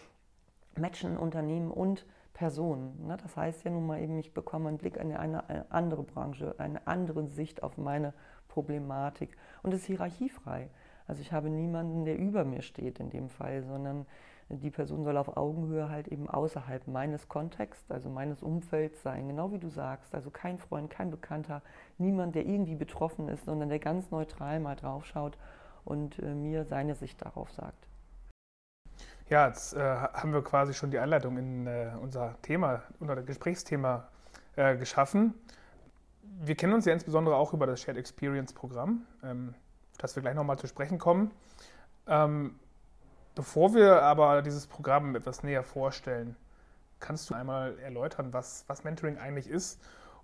matchen 0.77 1.17
Unternehmen 1.17 1.71
und 1.71 2.05
Personen. 2.33 3.07
Ne? 3.07 3.17
Das 3.23 3.37
heißt 3.37 3.65
ja 3.65 3.71
nun 3.71 3.87
mal 3.87 4.03
eben, 4.03 4.19
ich 4.19 4.35
bekomme 4.35 4.69
einen 4.69 4.79
Blick 4.79 4.97
in 4.97 5.15
eine, 5.15 5.49
eine 5.49 5.71
andere 5.71 6.03
Branche, 6.03 6.55
eine 6.59 6.87
andere 6.87 7.27
Sicht 7.29 7.63
auf 7.63 7.79
meine 7.79 8.13
Problematik 8.49 9.37
und 9.63 9.73
es 9.73 9.81
ist 9.81 9.87
hierarchiefrei. 9.87 10.69
Also 11.07 11.21
ich 11.23 11.33
habe 11.33 11.51
niemanden, 11.51 12.05
der 12.05 12.19
über 12.19 12.45
mir 12.45 12.63
steht 12.63 12.99
in 12.99 13.11
dem 13.11 13.29
Fall, 13.29 13.63
sondern 13.63 14.07
die 14.49 14.71
Person 14.71 15.05
soll 15.05 15.17
auf 15.17 15.37
Augenhöhe 15.37 15.89
halt 15.89 16.09
eben 16.09 16.29
außerhalb 16.29 16.87
meines 16.87 17.29
Kontexts, 17.29 17.91
also 17.91 18.11
meines 18.11 18.43
Umfelds 18.43 19.03
sein, 19.03 19.29
genau 19.29 19.53
wie 19.53 19.59
du 19.59 19.69
sagst. 19.69 20.15
Also 20.15 20.31
kein 20.31 20.59
Freund, 20.59 20.91
kein 20.91 21.11
Bekannter, 21.11 21.63
niemand, 21.99 22.35
der 22.35 22.47
irgendwie 22.47 22.75
betroffen 22.75 23.29
ist, 23.29 23.45
sondern 23.45 23.69
der 23.69 23.79
ganz 23.79 24.11
neutral 24.11 24.61
mal 24.61 24.77
draufschaut 24.77 25.39
und 25.85 26.19
äh, 26.19 26.35
mir 26.35 26.65
seine 26.65 26.95
Sicht 26.95 27.21
darauf 27.23 27.51
sagt. 27.53 27.87
Ja, 29.29 29.49
jetzt 29.49 29.75
äh, 29.75 29.81
haben 29.81 30.33
wir 30.33 30.43
quasi 30.43 30.75
schon 30.75 30.91
die 30.91 30.99
Einleitung 30.99 31.39
in 31.39 31.67
äh, 31.67 31.93
unser 32.01 32.37
Thema, 32.43 32.83
unser 33.01 33.23
Gesprächsthema 33.23 34.09
äh, 34.57 34.77
geschaffen. 34.77 35.35
Wir 36.23 36.55
kennen 36.55 36.75
uns 36.75 36.85
ja 36.85 36.93
insbesondere 36.93 37.37
auch 37.37 37.53
über 37.55 37.67
das 37.67 37.81
Shared 37.81 37.97
Experience 37.97 38.53
Programm. 38.53 39.07
Ähm, 39.23 39.55
dass 39.99 40.17
wir 40.17 40.23
gleich 40.23 40.35
nochmal 40.35 40.59
zu 40.59 40.67
sprechen 40.67 40.99
kommen. 40.99 41.31
Ähm, 42.07 42.59
bevor 43.35 43.75
wir 43.75 44.03
aber 44.03 44.43
dieses 44.43 44.67
Programm 44.67 45.15
etwas 45.17 45.43
näher 45.43 45.63
vorstellen, 45.63 46.37
kannst 47.01 47.31
du 47.31 47.35
einmal 47.35 47.79
erläutern, 47.79 48.33
was, 48.33 48.65
was 48.67 48.85
Mentoring 48.85 49.19
eigentlich 49.19 49.49
ist 49.49 49.81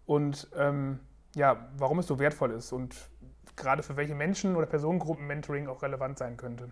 und 0.06 0.48
ähm, 0.56 1.00
ja, 1.34 1.68
warum 1.76 1.98
es 1.98 2.06
so 2.06 2.18
wertvoll 2.18 2.52
ist 2.52 2.72
und 2.72 2.94
gerade 3.56 3.82
für 3.82 3.96
welche 3.96 4.14
Menschen 4.14 4.56
oder 4.56 4.66
Personengruppen 4.66 5.26
Mentoring 5.26 5.68
auch 5.68 5.82
relevant 5.82 6.18
sein 6.18 6.36
könnte? 6.36 6.70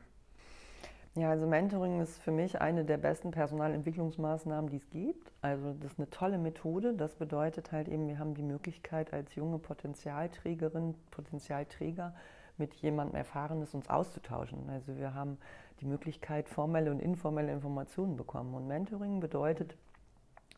Ja, 1.14 1.30
also 1.30 1.46
Mentoring 1.46 2.00
ist 2.00 2.20
für 2.20 2.30
mich 2.30 2.60
eine 2.60 2.84
der 2.84 2.96
besten 2.96 3.32
Personalentwicklungsmaßnahmen, 3.32 4.70
die 4.70 4.76
es 4.76 4.88
gibt. 4.90 5.32
Also 5.42 5.72
das 5.80 5.92
ist 5.92 5.98
eine 5.98 6.10
tolle 6.10 6.38
Methode. 6.38 6.94
Das 6.94 7.16
bedeutet 7.16 7.72
halt 7.72 7.88
eben, 7.88 8.06
wir 8.06 8.18
haben 8.20 8.34
die 8.34 8.42
Möglichkeit 8.42 9.12
als 9.12 9.34
junge 9.34 9.58
Potenzialträgerin, 9.58 10.94
Potenzialträger 11.10 12.14
mit 12.56 12.74
jemandem 12.74 13.16
Erfahrenes 13.16 13.74
uns 13.74 13.88
auszutauschen. 13.90 14.70
Also 14.70 14.96
wir 14.96 15.12
haben 15.12 15.38
die 15.80 15.86
Möglichkeit, 15.86 16.48
formelle 16.48 16.90
und 16.90 17.00
informelle 17.00 17.52
Informationen 17.52 18.16
bekommen. 18.16 18.54
Und 18.54 18.68
Mentoring 18.68 19.18
bedeutet 19.18 19.76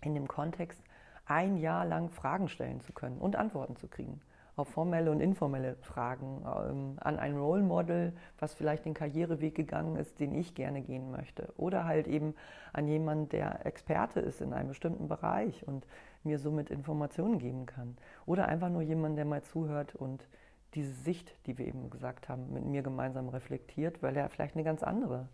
in 0.02 0.14
dem 0.14 0.28
Kontext, 0.28 0.82
ein 1.24 1.56
Jahr 1.56 1.86
lang 1.86 2.10
Fragen 2.10 2.48
stellen 2.48 2.80
zu 2.80 2.92
können 2.92 3.18
und 3.18 3.36
Antworten 3.36 3.76
zu 3.76 3.88
kriegen 3.88 4.20
auf 4.60 4.68
formelle 4.68 5.10
und 5.10 5.20
informelle 5.20 5.76
Fragen, 5.80 6.44
ähm, 6.44 6.98
an 7.00 7.18
ein 7.18 7.36
Role 7.36 7.62
Model, 7.62 8.12
was 8.38 8.54
vielleicht 8.54 8.84
den 8.84 8.94
Karriereweg 8.94 9.54
gegangen 9.54 9.96
ist, 9.96 10.20
den 10.20 10.34
ich 10.34 10.54
gerne 10.54 10.82
gehen 10.82 11.10
möchte. 11.10 11.52
Oder 11.56 11.84
halt 11.84 12.06
eben 12.06 12.34
an 12.72 12.86
jemanden, 12.86 13.28
der 13.30 13.66
Experte 13.66 14.20
ist 14.20 14.40
in 14.40 14.52
einem 14.52 14.68
bestimmten 14.68 15.08
Bereich 15.08 15.66
und 15.66 15.86
mir 16.22 16.38
somit 16.38 16.70
Informationen 16.70 17.38
geben 17.38 17.66
kann. 17.66 17.96
Oder 18.26 18.46
einfach 18.48 18.68
nur 18.68 18.82
jemand, 18.82 19.16
der 19.16 19.24
mal 19.24 19.42
zuhört 19.42 19.94
und 19.94 20.28
diese 20.74 20.92
Sicht, 20.92 21.34
die 21.46 21.58
wir 21.58 21.66
eben 21.66 21.90
gesagt 21.90 22.28
haben, 22.28 22.52
mit 22.52 22.64
mir 22.64 22.82
gemeinsam 22.82 23.28
reflektiert, 23.28 24.02
weil 24.02 24.16
er 24.16 24.28
vielleicht 24.28 24.54
eine 24.54 24.64
ganz 24.64 24.82
andere 24.82 25.28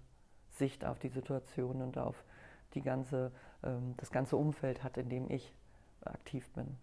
Sicht 0.50 0.84
auf 0.84 0.98
die 0.98 1.08
Situation 1.08 1.82
und 1.82 1.98
auf 1.98 2.24
die 2.74 2.80
ganze, 2.80 3.32
ähm, 3.62 3.94
das 3.96 4.10
ganze 4.10 4.36
Umfeld 4.36 4.82
hat, 4.82 4.96
in 4.96 5.08
dem 5.08 5.30
ich 5.30 5.52
aktiv 6.02 6.48
bin. 6.52 6.78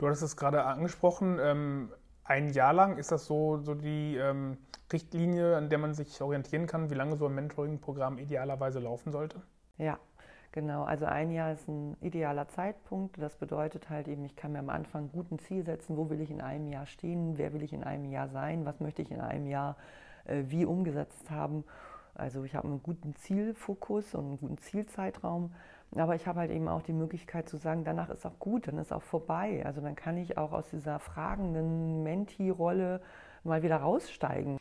Du 0.00 0.06
hattest 0.06 0.22
es 0.22 0.34
gerade 0.34 0.64
angesprochen, 0.64 1.38
ähm, 1.42 1.92
ein 2.24 2.48
Jahr 2.48 2.72
lang 2.72 2.96
ist 2.96 3.12
das 3.12 3.26
so, 3.26 3.58
so 3.58 3.74
die 3.74 4.16
ähm, 4.16 4.56
Richtlinie, 4.90 5.58
an 5.58 5.68
der 5.68 5.76
man 5.76 5.92
sich 5.92 6.22
orientieren 6.22 6.66
kann, 6.66 6.88
wie 6.88 6.94
lange 6.94 7.16
so 7.16 7.26
ein 7.26 7.34
Mentoring-Programm 7.34 8.16
idealerweise 8.16 8.78
laufen 8.78 9.12
sollte? 9.12 9.42
Ja, 9.76 9.98
genau. 10.52 10.84
Also 10.84 11.04
ein 11.04 11.30
Jahr 11.30 11.52
ist 11.52 11.68
ein 11.68 11.98
idealer 12.00 12.48
Zeitpunkt. 12.48 13.20
Das 13.20 13.36
bedeutet 13.36 13.90
halt 13.90 14.08
eben, 14.08 14.24
ich 14.24 14.36
kann 14.36 14.52
mir 14.52 14.60
am 14.60 14.70
Anfang 14.70 15.12
gut 15.12 15.30
ein 15.32 15.38
Ziel 15.38 15.66
setzen, 15.66 15.98
wo 15.98 16.08
will 16.08 16.22
ich 16.22 16.30
in 16.30 16.40
einem 16.40 16.68
Jahr 16.68 16.86
stehen, 16.86 17.36
wer 17.36 17.52
will 17.52 17.62
ich 17.62 17.74
in 17.74 17.84
einem 17.84 18.10
Jahr 18.10 18.30
sein, 18.30 18.64
was 18.64 18.80
möchte 18.80 19.02
ich 19.02 19.10
in 19.10 19.20
einem 19.20 19.46
Jahr 19.46 19.76
äh, 20.24 20.44
wie 20.46 20.64
umgesetzt 20.64 21.30
haben. 21.30 21.62
Also 22.14 22.42
ich 22.44 22.54
habe 22.54 22.68
einen 22.68 22.82
guten 22.82 23.14
Zielfokus 23.16 24.14
und 24.14 24.24
einen 24.24 24.38
guten 24.38 24.56
Zielzeitraum 24.56 25.52
aber 25.96 26.14
ich 26.14 26.26
habe 26.26 26.40
halt 26.40 26.50
eben 26.50 26.68
auch 26.68 26.82
die 26.82 26.92
Möglichkeit 26.92 27.48
zu 27.48 27.56
sagen, 27.56 27.84
danach 27.84 28.10
ist 28.10 28.24
auch 28.24 28.38
gut, 28.38 28.68
dann 28.68 28.78
ist 28.78 28.92
auch 28.92 29.02
vorbei. 29.02 29.64
Also 29.66 29.80
dann 29.80 29.96
kann 29.96 30.16
ich 30.16 30.38
auch 30.38 30.52
aus 30.52 30.70
dieser 30.70 31.00
fragenden 31.00 32.02
Menti-Rolle 32.04 33.00
mal 33.42 33.62
wieder 33.62 33.78
raussteigen. 33.78 34.58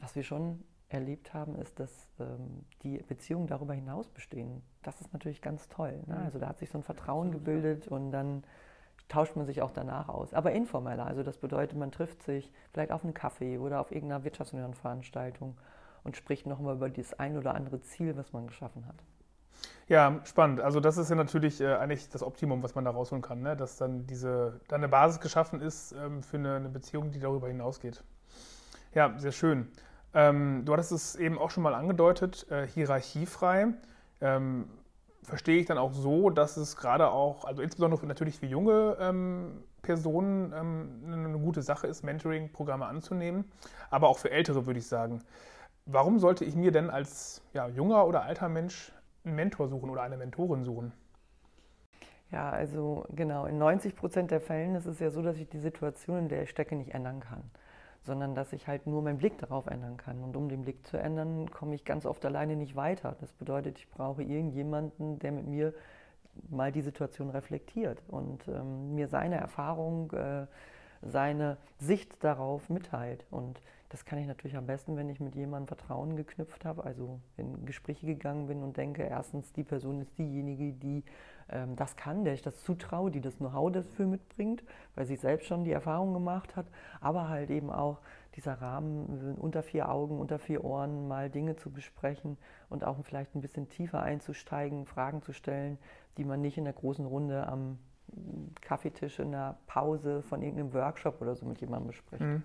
Was 0.00 0.14
wir 0.14 0.22
schon 0.22 0.62
erlebt 0.88 1.34
haben, 1.34 1.56
ist, 1.56 1.80
dass 1.80 2.08
ähm, 2.20 2.64
die 2.82 2.98
Beziehungen 2.98 3.46
darüber 3.46 3.74
hinaus 3.74 4.08
bestehen. 4.08 4.62
Das 4.82 5.00
ist 5.00 5.12
natürlich 5.12 5.42
ganz 5.42 5.68
toll. 5.68 6.00
Ne? 6.06 6.16
Mhm. 6.16 6.24
Also 6.24 6.38
da 6.38 6.48
hat 6.48 6.58
sich 6.58 6.70
so 6.70 6.78
ein 6.78 6.84
Vertrauen 6.84 7.32
gebildet 7.32 7.88
und 7.88 8.10
dann 8.12 8.44
tauscht 9.08 9.36
man 9.36 9.46
sich 9.46 9.62
auch 9.62 9.72
danach 9.72 10.08
aus. 10.08 10.32
Aber 10.32 10.52
informeller, 10.52 11.06
also 11.06 11.22
das 11.22 11.38
bedeutet, 11.38 11.76
man 11.76 11.90
trifft 11.90 12.22
sich 12.22 12.52
vielleicht 12.72 12.92
auf 12.92 13.04
einen 13.04 13.14
Kaffee 13.14 13.58
oder 13.58 13.80
auf 13.80 13.90
irgendeiner 13.90 14.24
Wirtschaftsunion-Veranstaltung 14.24 15.58
und 16.04 16.16
spricht 16.16 16.46
nochmal 16.46 16.76
über 16.76 16.88
das 16.88 17.14
ein 17.14 17.36
oder 17.36 17.54
andere 17.54 17.80
Ziel, 17.80 18.16
was 18.16 18.32
man 18.32 18.46
geschaffen 18.46 18.86
hat. 18.86 18.96
Ja, 19.90 20.20
spannend. 20.22 20.60
Also 20.60 20.78
das 20.78 20.98
ist 20.98 21.10
ja 21.10 21.16
natürlich 21.16 21.60
äh, 21.60 21.74
eigentlich 21.74 22.08
das 22.08 22.22
Optimum, 22.22 22.62
was 22.62 22.76
man 22.76 22.84
da 22.84 22.92
rausholen 22.92 23.22
kann, 23.22 23.42
ne? 23.42 23.56
dass 23.56 23.76
dann 23.76 24.06
diese 24.06 24.60
dann 24.68 24.78
eine 24.78 24.88
Basis 24.88 25.18
geschaffen 25.18 25.60
ist 25.60 25.90
ähm, 25.90 26.22
für 26.22 26.36
eine, 26.36 26.54
eine, 26.54 26.68
Beziehung, 26.68 27.10
die 27.10 27.18
darüber 27.18 27.48
hinausgeht. 27.48 28.04
Ja, 28.94 29.12
sehr 29.18 29.32
schön. 29.32 29.66
Ähm, 30.14 30.62
du 30.64 30.74
hattest 30.74 30.92
es 30.92 31.16
eben 31.16 31.38
auch 31.38 31.50
schon 31.50 31.64
mal 31.64 31.74
angedeutet, 31.74 32.46
äh, 32.52 32.68
hierarchiefrei. 32.68 33.74
Ähm, 34.20 34.68
verstehe 35.24 35.58
ich 35.58 35.66
dann 35.66 35.76
auch 35.76 35.92
so, 35.92 36.30
dass 36.30 36.56
es 36.56 36.76
gerade 36.76 37.10
auch, 37.10 37.44
also 37.44 37.60
insbesondere 37.60 38.06
natürlich 38.06 38.38
für 38.38 38.46
junge 38.46 38.96
ähm, 39.00 39.64
Personen 39.82 40.52
ähm, 40.52 41.02
eine 41.12 41.38
gute 41.40 41.62
Sache 41.62 41.88
ist, 41.88 42.04
Mentoring-Programme 42.04 42.86
anzunehmen, 42.86 43.50
aber 43.90 44.08
auch 44.08 44.18
für 44.18 44.30
ältere 44.30 44.66
würde 44.66 44.78
ich 44.78 44.86
sagen. 44.86 45.20
Warum 45.84 46.20
sollte 46.20 46.44
ich 46.44 46.54
mir 46.54 46.70
denn 46.70 46.90
als 46.90 47.42
ja, 47.54 47.66
junger 47.66 48.06
oder 48.06 48.22
alter 48.22 48.48
Mensch 48.48 48.92
einen 49.24 49.36
Mentor 49.36 49.68
suchen 49.68 49.90
oder 49.90 50.02
eine 50.02 50.16
Mentorin 50.16 50.64
suchen? 50.64 50.92
Ja, 52.30 52.50
also 52.50 53.06
genau, 53.10 53.46
in 53.46 53.58
90 53.58 53.96
Prozent 53.96 54.30
der 54.30 54.40
Fällen 54.40 54.76
ist 54.76 54.86
es 54.86 55.00
ja 55.00 55.10
so, 55.10 55.20
dass 55.20 55.36
ich 55.36 55.48
die 55.48 55.58
Situation, 55.58 56.18
in 56.18 56.28
der 56.28 56.44
ich 56.44 56.50
stecke, 56.50 56.76
nicht 56.76 56.94
ändern 56.94 57.20
kann, 57.20 57.42
sondern 58.02 58.34
dass 58.34 58.52
ich 58.52 58.68
halt 58.68 58.86
nur 58.86 59.02
meinen 59.02 59.18
Blick 59.18 59.36
darauf 59.38 59.66
ändern 59.66 59.96
kann. 59.96 60.22
Und 60.22 60.36
um 60.36 60.48
den 60.48 60.62
Blick 60.62 60.86
zu 60.86 60.96
ändern, 60.96 61.50
komme 61.50 61.74
ich 61.74 61.84
ganz 61.84 62.06
oft 62.06 62.24
alleine 62.24 62.54
nicht 62.54 62.76
weiter. 62.76 63.16
Das 63.20 63.32
bedeutet, 63.32 63.78
ich 63.78 63.90
brauche 63.90 64.22
irgendjemanden, 64.22 65.18
der 65.18 65.32
mit 65.32 65.46
mir 65.46 65.74
mal 66.48 66.70
die 66.70 66.82
Situation 66.82 67.30
reflektiert 67.30 68.00
und 68.08 68.46
ähm, 68.46 68.94
mir 68.94 69.08
seine 69.08 69.36
Erfahrung, 69.36 70.12
äh, 70.12 70.46
seine 71.02 71.56
Sicht 71.78 72.22
darauf 72.22 72.70
mitteilt. 72.70 73.26
Und 73.30 73.60
das 73.90 74.04
kann 74.04 74.20
ich 74.20 74.26
natürlich 74.26 74.56
am 74.56 74.66
besten, 74.66 74.96
wenn 74.96 75.08
ich 75.08 75.18
mit 75.18 75.34
jemandem 75.34 75.66
Vertrauen 75.66 76.16
geknüpft 76.16 76.64
habe, 76.64 76.84
also 76.84 77.20
in 77.36 77.66
Gespräche 77.66 78.06
gegangen 78.06 78.46
bin 78.46 78.62
und 78.62 78.76
denke, 78.76 79.02
erstens, 79.02 79.52
die 79.52 79.64
Person 79.64 80.00
ist 80.00 80.16
diejenige, 80.16 80.72
die 80.72 81.02
ähm, 81.48 81.74
das 81.74 81.96
kann, 81.96 82.24
der 82.24 82.34
ich 82.34 82.42
das 82.42 82.62
zutraue, 82.62 83.10
die 83.10 83.20
das 83.20 83.36
Know-how 83.38 83.72
dafür 83.72 84.06
mitbringt, 84.06 84.62
weil 84.94 85.06
sie 85.06 85.16
selbst 85.16 85.48
schon 85.48 85.64
die 85.64 85.72
Erfahrung 85.72 86.14
gemacht 86.14 86.54
hat, 86.54 86.66
aber 87.00 87.28
halt 87.28 87.50
eben 87.50 87.68
auch 87.68 87.98
dieser 88.36 88.54
Rahmen 88.54 89.34
unter 89.36 89.64
vier 89.64 89.88
Augen, 89.88 90.20
unter 90.20 90.38
vier 90.38 90.64
Ohren 90.64 91.08
mal 91.08 91.28
Dinge 91.28 91.56
zu 91.56 91.70
besprechen 91.70 92.38
und 92.68 92.84
auch 92.84 92.96
vielleicht 93.02 93.34
ein 93.34 93.40
bisschen 93.40 93.68
tiefer 93.68 94.02
einzusteigen, 94.02 94.86
Fragen 94.86 95.20
zu 95.20 95.32
stellen, 95.32 95.78
die 96.16 96.24
man 96.24 96.40
nicht 96.40 96.58
in 96.58 96.64
der 96.64 96.74
großen 96.74 97.06
Runde 97.06 97.48
am 97.48 97.78
Kaffeetisch 98.60 99.18
in 99.18 99.32
der 99.32 99.56
Pause 99.66 100.22
von 100.22 100.42
irgendeinem 100.42 100.72
Workshop 100.74 101.20
oder 101.20 101.34
so 101.34 101.46
mit 101.46 101.60
jemandem 101.60 101.88
bespricht. 101.88 102.22
Mhm. 102.22 102.42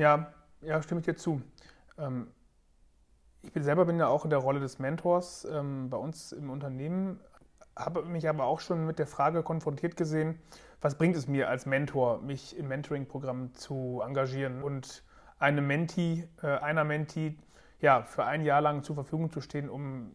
Ja, 0.00 0.32
ja, 0.62 0.80
stimme 0.80 1.00
ich 1.00 1.04
dir 1.04 1.14
zu. 1.14 1.42
Ähm, 1.98 2.28
ich 3.42 3.52
bin 3.52 3.62
selber 3.62 3.84
bin 3.84 3.98
ja 3.98 4.08
auch 4.08 4.24
in 4.24 4.30
der 4.30 4.38
Rolle 4.38 4.58
des 4.58 4.78
Mentors 4.78 5.44
ähm, 5.44 5.90
bei 5.90 5.98
uns 5.98 6.32
im 6.32 6.48
Unternehmen, 6.48 7.20
habe 7.76 8.02
mich 8.06 8.26
aber 8.26 8.44
auch 8.44 8.60
schon 8.60 8.86
mit 8.86 8.98
der 8.98 9.06
Frage 9.06 9.42
konfrontiert 9.42 9.98
gesehen, 9.98 10.40
was 10.80 10.96
bringt 10.96 11.16
es 11.16 11.28
mir 11.28 11.50
als 11.50 11.66
Mentor, 11.66 12.22
mich 12.22 12.56
im 12.56 12.68
Mentoring-Programm 12.68 13.52
zu 13.52 14.00
engagieren 14.02 14.62
und 14.62 15.04
einem 15.38 15.66
Menti, 15.66 16.26
äh, 16.42 16.46
einer 16.46 16.84
Menti, 16.84 17.38
ja, 17.80 18.02
für 18.02 18.24
ein 18.24 18.42
Jahr 18.42 18.62
lang 18.62 18.82
zur 18.82 18.94
Verfügung 18.94 19.30
zu 19.30 19.42
stehen, 19.42 19.68
um 19.68 20.12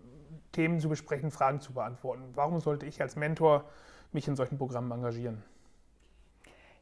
Themen 0.51 0.79
zu 0.79 0.89
besprechen, 0.89 1.29
Fragen 1.29 1.61
zu 1.61 1.73
beantworten. 1.73 2.23
Warum 2.33 2.59
sollte 2.59 2.87
ich 2.87 3.03
als 3.03 3.15
Mentor 3.17 3.65
mich 4.11 4.27
in 4.27 4.35
solchen 4.35 4.57
Programmen 4.57 4.91
engagieren? 4.91 5.43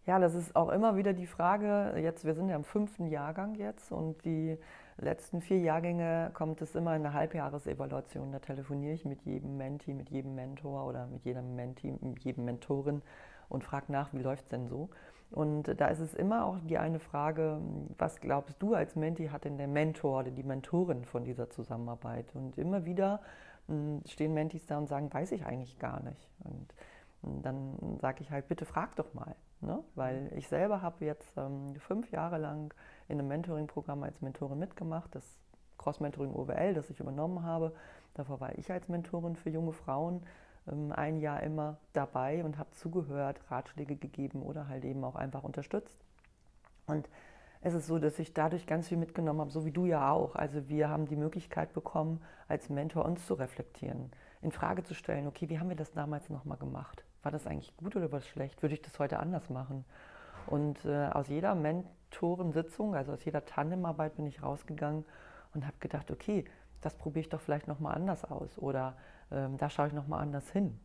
Ja, 0.05 0.19
das 0.19 0.35
ist 0.35 0.53
auch 0.55 0.67
immer 0.69 0.97
wieder 0.97 1.13
die 1.13 1.27
Frage, 1.27 1.93
jetzt, 1.97 2.25
wir 2.25 2.33
sind 2.33 2.49
ja 2.49 2.57
im 2.57 2.65
fünften 2.65 3.07
Jahrgang 3.07 3.55
jetzt 3.55 3.89
und 3.89 4.25
die 4.25 4.57
letzten 4.97 5.39
vier 5.39 5.59
Jahrgänge 5.59 6.31
kommt 6.33 6.61
es 6.61 6.75
immer 6.75 6.93
in 6.93 7.05
eine 7.05 7.13
Halbjahresevaluation. 7.13 8.33
Da 8.33 8.39
telefoniere 8.39 8.93
ich 8.93 9.05
mit 9.05 9.21
jedem 9.21 9.55
Menti, 9.55 9.93
mit 9.93 10.09
jedem 10.09 10.35
Mentor 10.35 10.87
oder 10.87 11.07
mit 11.07 11.23
jedem 11.23 11.55
Menti, 11.55 11.93
mit 12.01 12.19
jedem 12.19 12.43
Mentorin 12.43 13.01
und 13.47 13.63
frage 13.63 13.93
nach, 13.93 14.11
wie 14.13 14.21
läuft 14.21 14.43
es 14.43 14.49
denn 14.49 14.67
so? 14.67 14.89
Und 15.31 15.79
da 15.79 15.87
ist 15.87 15.99
es 15.99 16.13
immer 16.13 16.45
auch 16.45 16.59
die 16.59 16.77
eine 16.77 16.99
Frage, 16.99 17.61
was 17.97 18.19
glaubst 18.19 18.61
du 18.61 18.75
als 18.75 18.97
Menti 18.97 19.27
hat 19.27 19.45
denn 19.45 19.57
der 19.57 19.69
Mentor 19.69 20.19
oder 20.19 20.31
die 20.31 20.43
Mentorin 20.43 21.05
von 21.05 21.23
dieser 21.23 21.49
Zusammenarbeit? 21.49 22.35
Und 22.35 22.57
immer 22.57 22.83
wieder 22.83 23.21
hm, 23.67 24.01
stehen 24.05 24.33
Mentis 24.33 24.65
da 24.65 24.77
und 24.77 24.87
sagen, 24.87 25.11
weiß 25.13 25.31
ich 25.31 25.45
eigentlich 25.45 25.79
gar 25.79 26.03
nicht. 26.03 26.29
Und 26.43 26.73
dann 27.41 27.97
sage 27.99 28.21
ich 28.21 28.31
halt, 28.31 28.49
bitte 28.49 28.65
frag 28.65 28.97
doch 28.97 29.13
mal. 29.13 29.33
Ne? 29.65 29.83
Weil 29.95 30.31
ich 30.35 30.47
selber 30.47 30.81
habe 30.81 31.05
jetzt 31.05 31.37
ähm, 31.37 31.75
fünf 31.77 32.11
Jahre 32.11 32.37
lang 32.37 32.73
in 33.07 33.19
einem 33.19 33.29
Mentoring-Programm 33.29 34.03
als 34.03 34.21
Mentorin 34.21 34.59
mitgemacht, 34.59 35.15
das 35.15 35.23
Cross-Mentoring 35.77 36.33
OWL, 36.33 36.73
das 36.73 36.89
ich 36.89 36.99
übernommen 36.99 37.43
habe. 37.43 37.73
Davor 38.13 38.39
war 38.39 38.57
ich 38.57 38.71
als 38.71 38.89
Mentorin 38.89 39.35
für 39.35 39.49
junge 39.49 39.73
Frauen 39.73 40.23
ähm, 40.71 40.91
ein 40.91 41.17
Jahr 41.17 41.41
immer 41.43 41.77
dabei 41.93 42.43
und 42.43 42.57
habe 42.57 42.71
zugehört, 42.71 43.39
Ratschläge 43.49 43.95
gegeben 43.95 44.43
oder 44.43 44.67
halt 44.67 44.83
eben 44.85 45.03
auch 45.03 45.15
einfach 45.15 45.43
unterstützt. 45.43 45.97
Und 46.85 47.07
es 47.61 47.73
ist 47.73 47.87
so, 47.87 47.97
dass 47.97 48.19
ich 48.19 48.33
dadurch 48.33 48.67
ganz 48.67 48.89
viel 48.89 48.97
mitgenommen 48.97 49.39
habe, 49.39 49.51
so 49.51 49.65
wie 49.65 49.71
du 49.71 49.85
ja 49.85 50.11
auch. 50.11 50.35
Also 50.35 50.67
wir 50.67 50.89
haben 50.89 51.07
die 51.07 51.15
Möglichkeit 51.15 51.73
bekommen, 51.73 52.21
als 52.49 52.69
Mentor 52.69 53.05
uns 53.05 53.25
zu 53.25 53.33
reflektieren, 53.35 54.11
in 54.41 54.51
Frage 54.51 54.83
zu 54.83 54.93
stellen, 54.93 55.27
okay, 55.27 55.47
wie 55.47 55.59
haben 55.59 55.69
wir 55.69 55.77
das 55.77 55.93
damals 55.93 56.29
nochmal 56.29 56.57
gemacht? 56.57 57.05
War 57.23 57.31
das 57.31 57.47
eigentlich 57.47 57.75
gut 57.77 57.95
oder 57.95 58.11
war 58.11 58.19
das 58.19 58.27
schlecht? 58.27 58.61
Würde 58.61 58.75
ich 58.75 58.81
das 58.81 58.99
heute 58.99 59.19
anders 59.19 59.49
machen? 59.49 59.85
Und 60.45 60.83
äh, 60.85 61.07
aus 61.07 61.29
jeder 61.29 61.55
Mentorensitzung, 61.55 62.95
also 62.95 63.13
aus 63.13 63.23
jeder 63.25 63.45
Tandemarbeit 63.45 64.17
bin 64.17 64.27
ich 64.27 64.43
rausgegangen 64.43 65.05
und 65.53 65.65
habe 65.65 65.77
gedacht, 65.79 66.11
okay, 66.11 66.45
das 66.81 66.95
probiere 66.95 67.21
ich 67.21 67.29
doch 67.29 67.41
vielleicht 67.41 67.67
nochmal 67.67 67.95
anders 67.95 68.25
aus 68.25 68.57
oder 68.57 68.97
ähm, 69.31 69.57
da 69.57 69.69
schaue 69.69 69.87
ich 69.87 69.93
nochmal 69.93 70.21
anders 70.21 70.49
hin. 70.51 70.79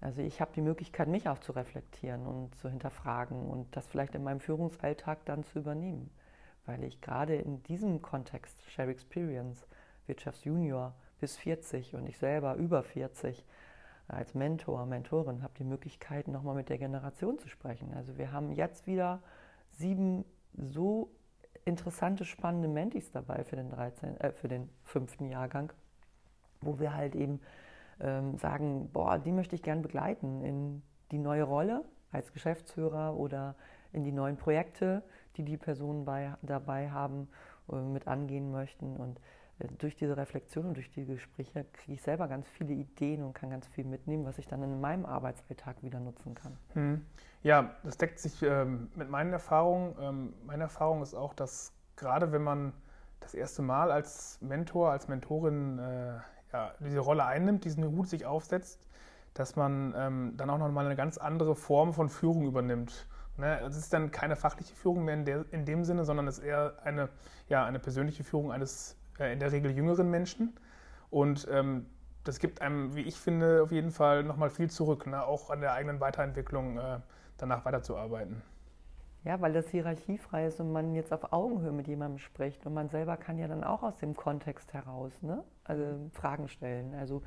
Also 0.00 0.22
ich 0.22 0.40
habe 0.40 0.50
die 0.54 0.62
Möglichkeit, 0.62 1.08
mich 1.08 1.28
auch 1.28 1.38
zu 1.38 1.52
reflektieren 1.52 2.26
und 2.26 2.56
zu 2.56 2.68
hinterfragen 2.68 3.48
und 3.48 3.76
das 3.76 3.86
vielleicht 3.86 4.14
in 4.14 4.24
meinem 4.24 4.40
Führungsalltag 4.40 5.24
dann 5.26 5.44
zu 5.44 5.60
übernehmen. 5.60 6.10
Weil 6.66 6.82
ich 6.82 7.00
gerade 7.00 7.36
in 7.36 7.62
diesem 7.64 8.02
Kontext, 8.02 8.60
Share 8.70 8.90
Experience, 8.90 9.64
Wirtschaftsjunior 10.06 10.94
bis 11.20 11.36
40 11.36 11.94
und 11.94 12.06
ich 12.06 12.18
selber 12.18 12.56
über 12.56 12.82
40, 12.82 13.44
als 14.12 14.34
Mentor, 14.34 14.86
Mentorin 14.86 15.42
habe 15.42 15.54
die 15.58 15.64
Möglichkeit, 15.64 16.28
nochmal 16.28 16.54
mit 16.54 16.68
der 16.68 16.78
Generation 16.78 17.38
zu 17.38 17.48
sprechen. 17.48 17.92
Also 17.94 18.18
wir 18.18 18.32
haben 18.32 18.52
jetzt 18.52 18.86
wieder 18.86 19.22
sieben 19.70 20.24
so 20.54 21.10
interessante, 21.64 22.24
spannende 22.24 22.68
Mentis 22.68 23.10
dabei 23.10 23.44
für 23.44 23.56
den, 23.56 23.70
13, 23.70 24.20
äh, 24.20 24.32
für 24.32 24.48
den 24.48 24.68
fünften 24.84 25.28
Jahrgang, 25.28 25.72
wo 26.60 26.78
wir 26.78 26.94
halt 26.94 27.14
eben 27.14 27.40
ähm, 28.00 28.36
sagen, 28.36 28.90
boah, 28.92 29.18
die 29.18 29.32
möchte 29.32 29.54
ich 29.54 29.62
gern 29.62 29.82
begleiten 29.82 30.42
in 30.42 30.82
die 31.10 31.18
neue 31.18 31.44
Rolle 31.44 31.84
als 32.10 32.32
Geschäftsführer 32.32 33.16
oder 33.16 33.54
in 33.92 34.04
die 34.04 34.12
neuen 34.12 34.36
Projekte, 34.36 35.02
die 35.36 35.44
die 35.44 35.56
Personen 35.56 36.04
bei, 36.04 36.34
dabei 36.42 36.90
haben, 36.90 37.28
äh, 37.70 37.76
mit 37.76 38.06
angehen 38.08 38.50
möchten. 38.50 38.96
Und 38.96 39.20
durch 39.78 39.96
diese 39.96 40.16
Reflexion 40.16 40.66
und 40.66 40.76
durch 40.76 40.90
die 40.90 41.04
Gespräche 41.04 41.64
kriege 41.72 41.94
ich 41.94 42.02
selber 42.02 42.28
ganz 42.28 42.48
viele 42.48 42.72
Ideen 42.72 43.22
und 43.22 43.34
kann 43.34 43.50
ganz 43.50 43.66
viel 43.68 43.84
mitnehmen, 43.84 44.24
was 44.24 44.38
ich 44.38 44.46
dann 44.46 44.62
in 44.62 44.80
meinem 44.80 45.06
Arbeitsalltag 45.06 45.82
wieder 45.82 46.00
nutzen 46.00 46.34
kann. 46.34 46.56
Hm. 46.74 47.06
Ja, 47.42 47.74
das 47.82 47.98
deckt 47.98 48.18
sich 48.18 48.42
ähm, 48.42 48.90
mit 48.94 49.10
meinen 49.10 49.32
Erfahrungen. 49.32 49.94
Ähm, 50.00 50.34
meine 50.44 50.64
Erfahrung 50.64 51.02
ist 51.02 51.14
auch, 51.14 51.34
dass 51.34 51.72
gerade 51.96 52.32
wenn 52.32 52.42
man 52.42 52.72
das 53.20 53.34
erste 53.34 53.62
Mal 53.62 53.90
als 53.90 54.40
Mentor, 54.40 54.90
als 54.90 55.08
Mentorin 55.08 55.78
äh, 55.78 56.14
ja, 56.52 56.74
diese 56.80 57.00
Rolle 57.00 57.24
einnimmt, 57.24 57.64
diesen 57.64 57.84
Hut 57.84 58.08
sich 58.08 58.26
aufsetzt, 58.26 58.86
dass 59.34 59.56
man 59.56 59.94
ähm, 59.96 60.34
dann 60.36 60.50
auch 60.50 60.58
nochmal 60.58 60.84
eine 60.84 60.96
ganz 60.96 61.18
andere 61.18 61.54
Form 61.54 61.94
von 61.94 62.08
Führung 62.08 62.44
übernimmt. 62.44 63.06
Ne? 63.38 63.60
Es 63.60 63.76
ist 63.76 63.92
dann 63.92 64.10
keine 64.10 64.36
fachliche 64.36 64.74
Führung 64.74 65.04
mehr 65.04 65.14
in, 65.14 65.24
der, 65.24 65.44
in 65.52 65.64
dem 65.64 65.84
Sinne, 65.84 66.04
sondern 66.04 66.26
es 66.28 66.38
ist 66.38 66.44
eher 66.44 66.74
eine, 66.84 67.08
ja, 67.48 67.64
eine 67.64 67.78
persönliche 67.78 68.24
Führung 68.24 68.52
eines 68.52 68.96
in 69.30 69.38
der 69.38 69.52
Regel 69.52 69.70
jüngeren 69.70 70.10
Menschen. 70.10 70.54
Und 71.10 71.46
ähm, 71.50 71.86
das 72.24 72.38
gibt 72.38 72.62
einem, 72.62 72.94
wie 72.94 73.02
ich 73.02 73.16
finde, 73.16 73.62
auf 73.62 73.72
jeden 73.72 73.90
Fall 73.90 74.22
nochmal 74.22 74.50
viel 74.50 74.70
zurück, 74.70 75.06
ne? 75.06 75.24
auch 75.24 75.50
an 75.50 75.60
der 75.60 75.74
eigenen 75.74 76.00
Weiterentwicklung 76.00 76.78
äh, 76.78 77.00
danach 77.36 77.64
weiterzuarbeiten. 77.64 78.42
Ja, 79.24 79.40
weil 79.40 79.52
das 79.52 79.68
hierarchiefrei 79.68 80.46
ist 80.46 80.58
und 80.58 80.72
man 80.72 80.94
jetzt 80.94 81.12
auf 81.12 81.32
Augenhöhe 81.32 81.70
mit 81.70 81.86
jemandem 81.86 82.18
spricht 82.18 82.66
und 82.66 82.74
man 82.74 82.88
selber 82.88 83.16
kann 83.16 83.38
ja 83.38 83.46
dann 83.46 83.62
auch 83.62 83.82
aus 83.84 83.96
dem 83.98 84.16
Kontext 84.16 84.72
heraus 84.72 85.12
ne? 85.22 85.44
also 85.64 85.84
Fragen 86.12 86.48
stellen. 86.48 86.94
Also 86.94 87.22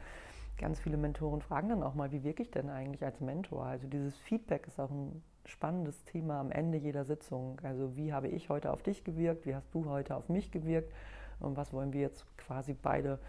ganz 0.57 0.79
viele 0.79 0.97
Mentoren 0.97 1.41
fragen 1.41 1.69
dann 1.69 1.83
auch 1.83 1.93
mal, 1.93 2.11
wie 2.11 2.23
wirke 2.23 2.43
ich 2.43 2.51
denn 2.51 2.69
eigentlich 2.69 3.03
als 3.03 3.21
Mentor? 3.21 3.65
Also 3.65 3.87
dieses 3.87 4.17
Feedback 4.17 4.67
ist 4.67 4.79
auch 4.79 4.91
ein 4.91 5.23
spannendes 5.45 6.03
Thema 6.03 6.39
am 6.39 6.51
Ende 6.51 6.77
jeder 6.77 7.05
Sitzung. 7.05 7.61
Also 7.63 7.95
wie 7.95 8.11
habe 8.11 8.27
ich 8.27 8.49
heute 8.49 8.71
auf 8.71 8.83
dich 8.83 9.03
gewirkt? 9.03 9.45
Wie 9.45 9.55
hast 9.55 9.73
du 9.73 9.85
heute 9.85 10.15
auf 10.15 10.27
mich 10.27 10.51
gewirkt? 10.51 10.91
Und 11.39 11.57
was 11.57 11.73
wollen 11.73 11.93
wir 11.93 12.01
jetzt 12.01 12.25
quasi 12.37 12.73
beide 12.73 13.19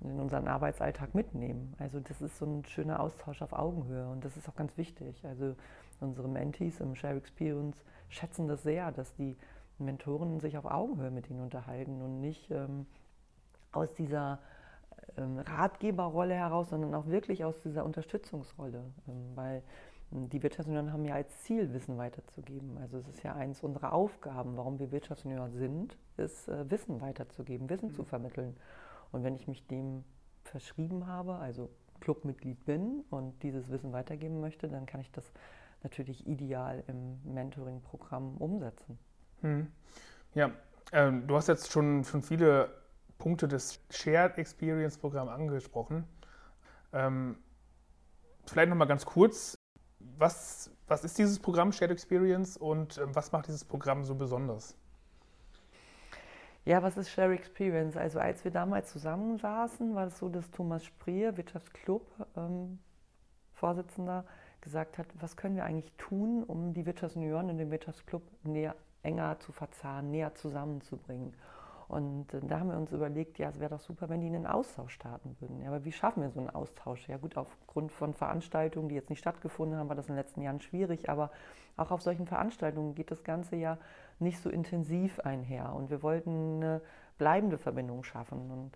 in 0.00 0.20
unseren 0.20 0.48
Arbeitsalltag 0.48 1.14
mitnehmen? 1.14 1.74
Also 1.78 2.00
das 2.00 2.20
ist 2.20 2.38
so 2.38 2.46
ein 2.46 2.64
schöner 2.64 3.00
Austausch 3.00 3.42
auf 3.42 3.52
Augenhöhe 3.52 4.08
und 4.08 4.24
das 4.24 4.36
ist 4.36 4.48
auch 4.48 4.56
ganz 4.56 4.76
wichtig. 4.76 5.24
Also 5.24 5.54
unsere 6.00 6.28
Mentees 6.28 6.80
im 6.80 6.94
Share 6.94 7.16
Experience 7.16 7.76
schätzen 8.08 8.48
das 8.48 8.62
sehr, 8.62 8.92
dass 8.92 9.14
die 9.14 9.36
Mentoren 9.78 10.40
sich 10.40 10.56
auf 10.56 10.64
Augenhöhe 10.64 11.10
mit 11.10 11.28
ihnen 11.30 11.40
unterhalten 11.40 12.00
und 12.02 12.20
nicht 12.20 12.50
ähm, 12.50 12.86
aus 13.72 13.92
dieser 13.94 14.38
ähm, 15.16 15.38
Ratgeberrolle 15.38 16.34
heraus, 16.34 16.70
sondern 16.70 16.94
auch 16.94 17.06
wirklich 17.06 17.44
aus 17.44 17.60
dieser 17.60 17.84
Unterstützungsrolle. 17.84 18.84
Ähm, 19.08 19.32
weil 19.34 19.62
ähm, 20.12 20.28
die 20.28 20.42
Wirtschaftsunion 20.42 20.92
haben 20.92 21.04
ja 21.04 21.14
als 21.14 21.42
Ziel, 21.42 21.72
Wissen 21.72 21.98
weiterzugeben. 21.98 22.78
Also 22.78 22.98
es 22.98 23.08
ist 23.08 23.22
ja 23.22 23.34
eines 23.34 23.62
unserer 23.62 23.92
Aufgaben, 23.92 24.56
warum 24.56 24.78
wir 24.78 24.90
Wirtschaftsunion 24.90 25.52
sind, 25.52 25.96
ist 26.18 26.48
äh, 26.48 26.70
Wissen 26.70 27.00
weiterzugeben, 27.00 27.68
Wissen 27.68 27.88
mhm. 27.88 27.94
zu 27.94 28.04
vermitteln. 28.04 28.56
Und 29.12 29.24
wenn 29.24 29.34
ich 29.34 29.48
mich 29.48 29.66
dem 29.66 30.04
verschrieben 30.44 31.06
habe, 31.06 31.36
also 31.36 31.70
Clubmitglied 32.00 32.64
bin 32.64 33.04
und 33.10 33.42
dieses 33.42 33.70
Wissen 33.70 33.92
weitergeben 33.92 34.40
möchte, 34.40 34.68
dann 34.68 34.86
kann 34.86 35.00
ich 35.00 35.10
das 35.12 35.32
natürlich 35.82 36.26
ideal 36.26 36.84
im 36.88 37.20
Mentoring-Programm 37.32 38.36
umsetzen. 38.38 38.98
Hm. 39.40 39.68
Ja, 40.34 40.50
ähm, 40.92 41.26
du 41.26 41.36
hast 41.36 41.48
jetzt 41.48 41.70
schon, 41.70 42.04
schon 42.04 42.22
viele 42.22 42.70
Punkte 43.18 43.48
des 43.48 43.80
Shared 43.90 44.38
Experience 44.38 44.98
Programms 44.98 45.30
angesprochen. 45.30 46.04
Ähm, 46.92 47.38
vielleicht 48.46 48.68
nochmal 48.68 48.88
ganz 48.88 49.04
kurz, 49.04 49.58
was, 49.98 50.70
was 50.86 51.04
ist 51.04 51.18
dieses 51.18 51.38
Programm 51.38 51.72
Shared 51.72 51.90
Experience 51.90 52.56
und 52.56 52.98
ähm, 52.98 53.14
was 53.14 53.32
macht 53.32 53.48
dieses 53.48 53.64
Programm 53.64 54.04
so 54.04 54.14
besonders? 54.14 54.76
Ja, 56.66 56.82
was 56.82 56.96
ist 56.96 57.10
Share 57.10 57.32
Experience? 57.32 57.96
Also 57.96 58.18
als 58.18 58.42
wir 58.42 58.50
damals 58.50 58.90
zusammensaßen, 58.90 59.94
war 59.94 60.08
es 60.08 60.18
so, 60.18 60.28
dass 60.28 60.50
Thomas 60.50 60.84
Spree, 60.84 61.36
Wirtschaftsclub 61.36 62.02
ähm, 62.36 62.80
Vorsitzender, 63.52 64.24
gesagt 64.60 64.98
hat, 64.98 65.06
was 65.20 65.36
können 65.36 65.54
wir 65.54 65.64
eigentlich 65.64 65.92
tun, 65.96 66.42
um 66.42 66.74
die 66.74 66.84
Wirtschaftsunion 66.84 67.50
und 67.50 67.58
den 67.58 67.70
Wirtschaftsclub 67.70 68.22
näher, 68.42 68.74
enger 69.04 69.38
zu 69.38 69.52
verzahnen, 69.52 70.10
näher 70.10 70.34
zusammenzubringen. 70.34 71.34
Und 71.86 72.34
äh, 72.34 72.40
da 72.42 72.58
haben 72.58 72.70
wir 72.70 72.76
uns 72.76 72.90
überlegt, 72.90 73.38
ja, 73.38 73.48
es 73.48 73.60
wäre 73.60 73.70
doch 73.70 73.80
super, 73.80 74.08
wenn 74.08 74.20
die 74.20 74.26
einen 74.26 74.44
Austausch 74.44 74.92
starten 74.92 75.36
würden. 75.38 75.60
Ja, 75.62 75.68
aber 75.68 75.84
wie 75.84 75.92
schaffen 75.92 76.24
wir 76.24 76.30
so 76.30 76.40
einen 76.40 76.50
Austausch? 76.50 77.08
Ja 77.08 77.16
gut, 77.16 77.36
aufgrund 77.36 77.92
von 77.92 78.12
Veranstaltungen, 78.12 78.88
die 78.88 78.96
jetzt 78.96 79.08
nicht 79.10 79.20
stattgefunden 79.20 79.78
haben, 79.78 79.88
war 79.88 79.94
das 79.94 80.08
in 80.08 80.14
den 80.14 80.18
letzten 80.20 80.42
Jahren 80.42 80.60
schwierig, 80.60 81.08
aber 81.08 81.30
auch 81.76 81.92
auf 81.92 82.02
solchen 82.02 82.26
Veranstaltungen 82.26 82.96
geht 82.96 83.12
das 83.12 83.22
Ganze 83.22 83.54
ja 83.54 83.78
nicht 84.18 84.40
so 84.40 84.50
intensiv 84.50 85.20
einher. 85.20 85.72
Und 85.74 85.90
wir 85.90 86.02
wollten 86.02 86.56
eine 86.56 86.80
bleibende 87.18 87.58
Verbindung 87.58 88.04
schaffen. 88.04 88.50
Und 88.50 88.72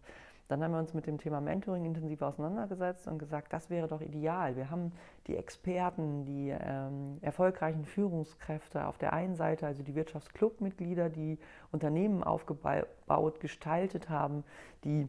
dann 0.51 0.65
haben 0.65 0.73
wir 0.73 0.81
uns 0.81 0.95
mit 0.95 1.07
dem 1.07 1.19
Thema 1.19 1.41
Mentoring 1.41 1.85
intensiv 1.85 2.23
auseinandergesetzt 2.23 3.07
und 3.07 3.19
gesagt, 3.19 3.53
das 3.53 3.71
wäre 3.71 3.87
doch 3.87 4.01
ideal. 4.01 4.57
Wir 4.57 4.69
haben 4.69 4.93
die 5.29 5.37
Experten, 5.37 6.25
die 6.25 6.51
ähm, 6.51 7.19
erfolgreichen 7.21 7.85
Führungskräfte 7.85 8.87
auf 8.87 8.99
der 8.99 9.13
einen 9.13 9.37
Seite, 9.37 9.67
also 9.67 9.85
die 9.85 9.95
Wirtschaftsclubmitglieder, 9.95 11.09
die 11.09 11.39
Unternehmen 11.71 12.25
aufgebaut, 12.25 13.39
gestaltet 13.39 14.11
haben, 14.11 14.43
die 14.83 15.09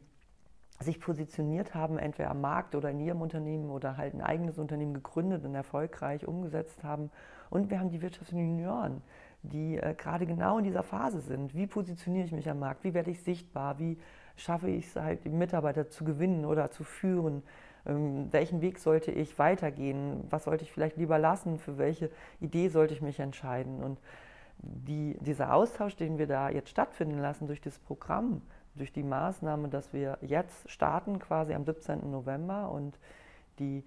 sich 0.80 1.00
positioniert 1.00 1.74
haben, 1.74 1.98
entweder 1.98 2.30
am 2.30 2.42
Markt 2.42 2.76
oder 2.76 2.92
in 2.92 3.00
ihrem 3.00 3.22
Unternehmen 3.22 3.72
oder 3.72 3.98
halt 3.98 4.14
ein 4.14 4.22
eigenes 4.22 4.60
Unternehmen 4.60 4.94
gegründet 4.94 5.44
und 5.44 5.56
erfolgreich 5.56 6.28
umgesetzt 6.28 6.84
haben. 6.84 7.10
Und 7.50 7.72
wir 7.72 7.80
haben 7.80 7.90
die 7.90 8.02
Wirtschaftsjunioren, 8.02 9.02
die 9.44 9.78
äh, 9.78 9.94
gerade 9.96 10.26
genau 10.26 10.58
in 10.58 10.64
dieser 10.64 10.84
Phase 10.84 11.22
sind. 11.22 11.56
Wie 11.56 11.68
positioniere 11.68 12.26
ich 12.26 12.32
mich 12.32 12.50
am 12.50 12.60
Markt? 12.60 12.84
Wie 12.84 12.94
werde 12.94 13.12
ich 13.12 13.22
sichtbar? 13.22 13.80
Wie 13.80 13.98
schaffe 14.36 14.70
ich 14.70 14.88
es 14.88 14.96
halt, 14.96 15.26
die 15.26 15.30
Mitarbeiter 15.30 15.90
zu 15.90 16.04
gewinnen 16.04 16.46
oder 16.46 16.72
zu 16.72 16.84
führen? 16.84 17.44
Ähm, 17.86 18.28
welchen 18.32 18.62
Weg 18.62 18.80
sollte 18.80 19.12
ich 19.12 19.40
weitergehen? 19.40 20.26
Was 20.30 20.44
sollte 20.44 20.64
ich 20.64 20.72
vielleicht 20.72 20.98
lieber 20.98 21.18
lassen? 21.18 21.58
Für 21.58 21.78
welche 21.78 22.10
Idee 22.40 22.70
sollte 22.70 22.94
ich 22.94 23.02
mich 23.02 23.20
entscheiden? 23.20 23.84
Und 23.84 24.00
die, 24.58 25.18
dieser 25.22 25.54
Austausch, 25.54 25.96
den 25.96 26.18
wir 26.18 26.28
da 26.28 26.50
jetzt 26.50 26.70
stattfinden 26.70 27.20
lassen 27.20 27.48
durch 27.48 27.62
das 27.62 27.80
Programm, 27.80 28.42
durch 28.76 28.94
die 28.94 29.04
Maßnahme, 29.04 29.70
dass 29.70 29.92
wir 29.92 30.18
jetzt 30.22 30.70
starten, 30.70 31.20
quasi 31.20 31.54
am 31.54 31.66
17. 31.66 32.10
November 32.10 32.72
und 32.72 32.98
die 33.60 33.84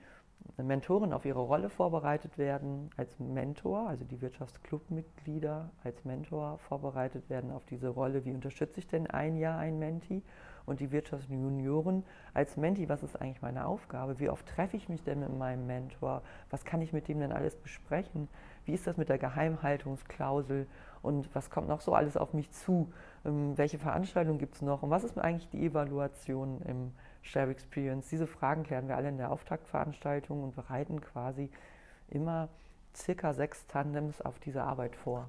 Mentoren 0.62 1.12
auf 1.12 1.24
ihre 1.24 1.40
Rolle 1.40 1.68
vorbereitet 1.68 2.38
werden 2.38 2.90
als 2.96 3.18
Mentor, 3.18 3.88
also 3.88 4.04
die 4.04 4.20
Wirtschaftsclubmitglieder 4.20 5.70
als 5.82 6.04
Mentor 6.04 6.58
vorbereitet 6.58 7.28
werden 7.28 7.50
auf 7.50 7.64
diese 7.64 7.88
Rolle. 7.88 8.24
Wie 8.24 8.32
unterstütze 8.32 8.78
ich 8.78 8.86
denn 8.86 9.08
ein 9.08 9.36
Jahr 9.36 9.58
ein 9.58 9.78
Menti? 9.78 10.22
Und 10.66 10.80
die 10.80 10.92
Wirtschaftsjunioren 10.92 12.04
als 12.32 12.56
Menti, 12.56 12.88
was 12.88 13.02
ist 13.02 13.20
eigentlich 13.20 13.42
meine 13.42 13.66
Aufgabe? 13.66 14.18
Wie 14.18 14.30
oft 14.30 14.46
treffe 14.46 14.76
ich 14.76 14.88
mich 14.88 15.02
denn 15.02 15.20
mit 15.20 15.36
meinem 15.36 15.66
Mentor? 15.66 16.22
Was 16.50 16.64
kann 16.64 16.80
ich 16.80 16.92
mit 16.92 17.08
dem 17.08 17.20
denn 17.20 17.32
alles 17.32 17.56
besprechen? 17.56 18.28
Wie 18.64 18.72
ist 18.72 18.86
das 18.86 18.96
mit 18.96 19.08
der 19.08 19.18
Geheimhaltungsklausel? 19.18 20.66
Und 21.02 21.34
was 21.34 21.50
kommt 21.50 21.68
noch 21.68 21.82
so 21.82 21.94
alles 21.94 22.16
auf 22.16 22.32
mich 22.32 22.50
zu? 22.50 22.90
Ähm, 23.26 23.58
welche 23.58 23.78
Veranstaltungen 23.78 24.38
gibt 24.38 24.54
es 24.54 24.62
noch? 24.62 24.82
Und 24.82 24.90
was 24.90 25.04
ist 25.04 25.18
eigentlich 25.18 25.50
die 25.50 25.66
Evaluation 25.66 26.62
im 26.62 26.92
Share 27.24 27.50
Experience. 27.50 28.08
Diese 28.08 28.26
Fragen 28.26 28.62
klären 28.62 28.86
wir 28.86 28.96
alle 28.96 29.08
in 29.08 29.16
der 29.16 29.30
Auftaktveranstaltung 29.30 30.44
und 30.44 30.54
bereiten 30.54 31.00
quasi 31.00 31.50
immer 32.08 32.48
circa 32.94 33.32
sechs 33.32 33.66
Tandems 33.66 34.20
auf 34.20 34.38
diese 34.38 34.62
Arbeit 34.62 34.94
vor. 34.94 35.28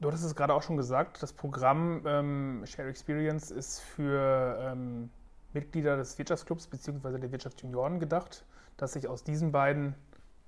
Du 0.00 0.08
hattest 0.08 0.24
es 0.24 0.34
gerade 0.34 0.54
auch 0.54 0.62
schon 0.62 0.76
gesagt, 0.76 1.22
das 1.22 1.32
Programm 1.32 2.02
ähm, 2.06 2.62
Share 2.64 2.88
Experience 2.88 3.50
ist 3.50 3.80
für 3.80 4.58
ähm, 4.60 5.10
Mitglieder 5.52 5.96
des 5.96 6.18
Wirtschaftsclubs 6.18 6.66
bzw. 6.68 7.18
der 7.18 7.32
Wirtschaftsjunioren 7.32 7.98
gedacht, 7.98 8.44
dass 8.76 8.92
sich 8.92 9.08
aus 9.08 9.24
diesen 9.24 9.52
beiden 9.52 9.94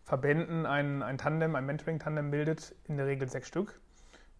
Verbänden 0.04 0.64
ein, 0.64 1.02
ein 1.02 1.18
Tandem, 1.18 1.56
ein 1.56 1.66
Mentoring-Tandem 1.66 2.30
bildet, 2.30 2.74
in 2.84 2.96
der 2.96 3.06
Regel 3.06 3.28
sechs 3.28 3.48
Stück 3.48 3.80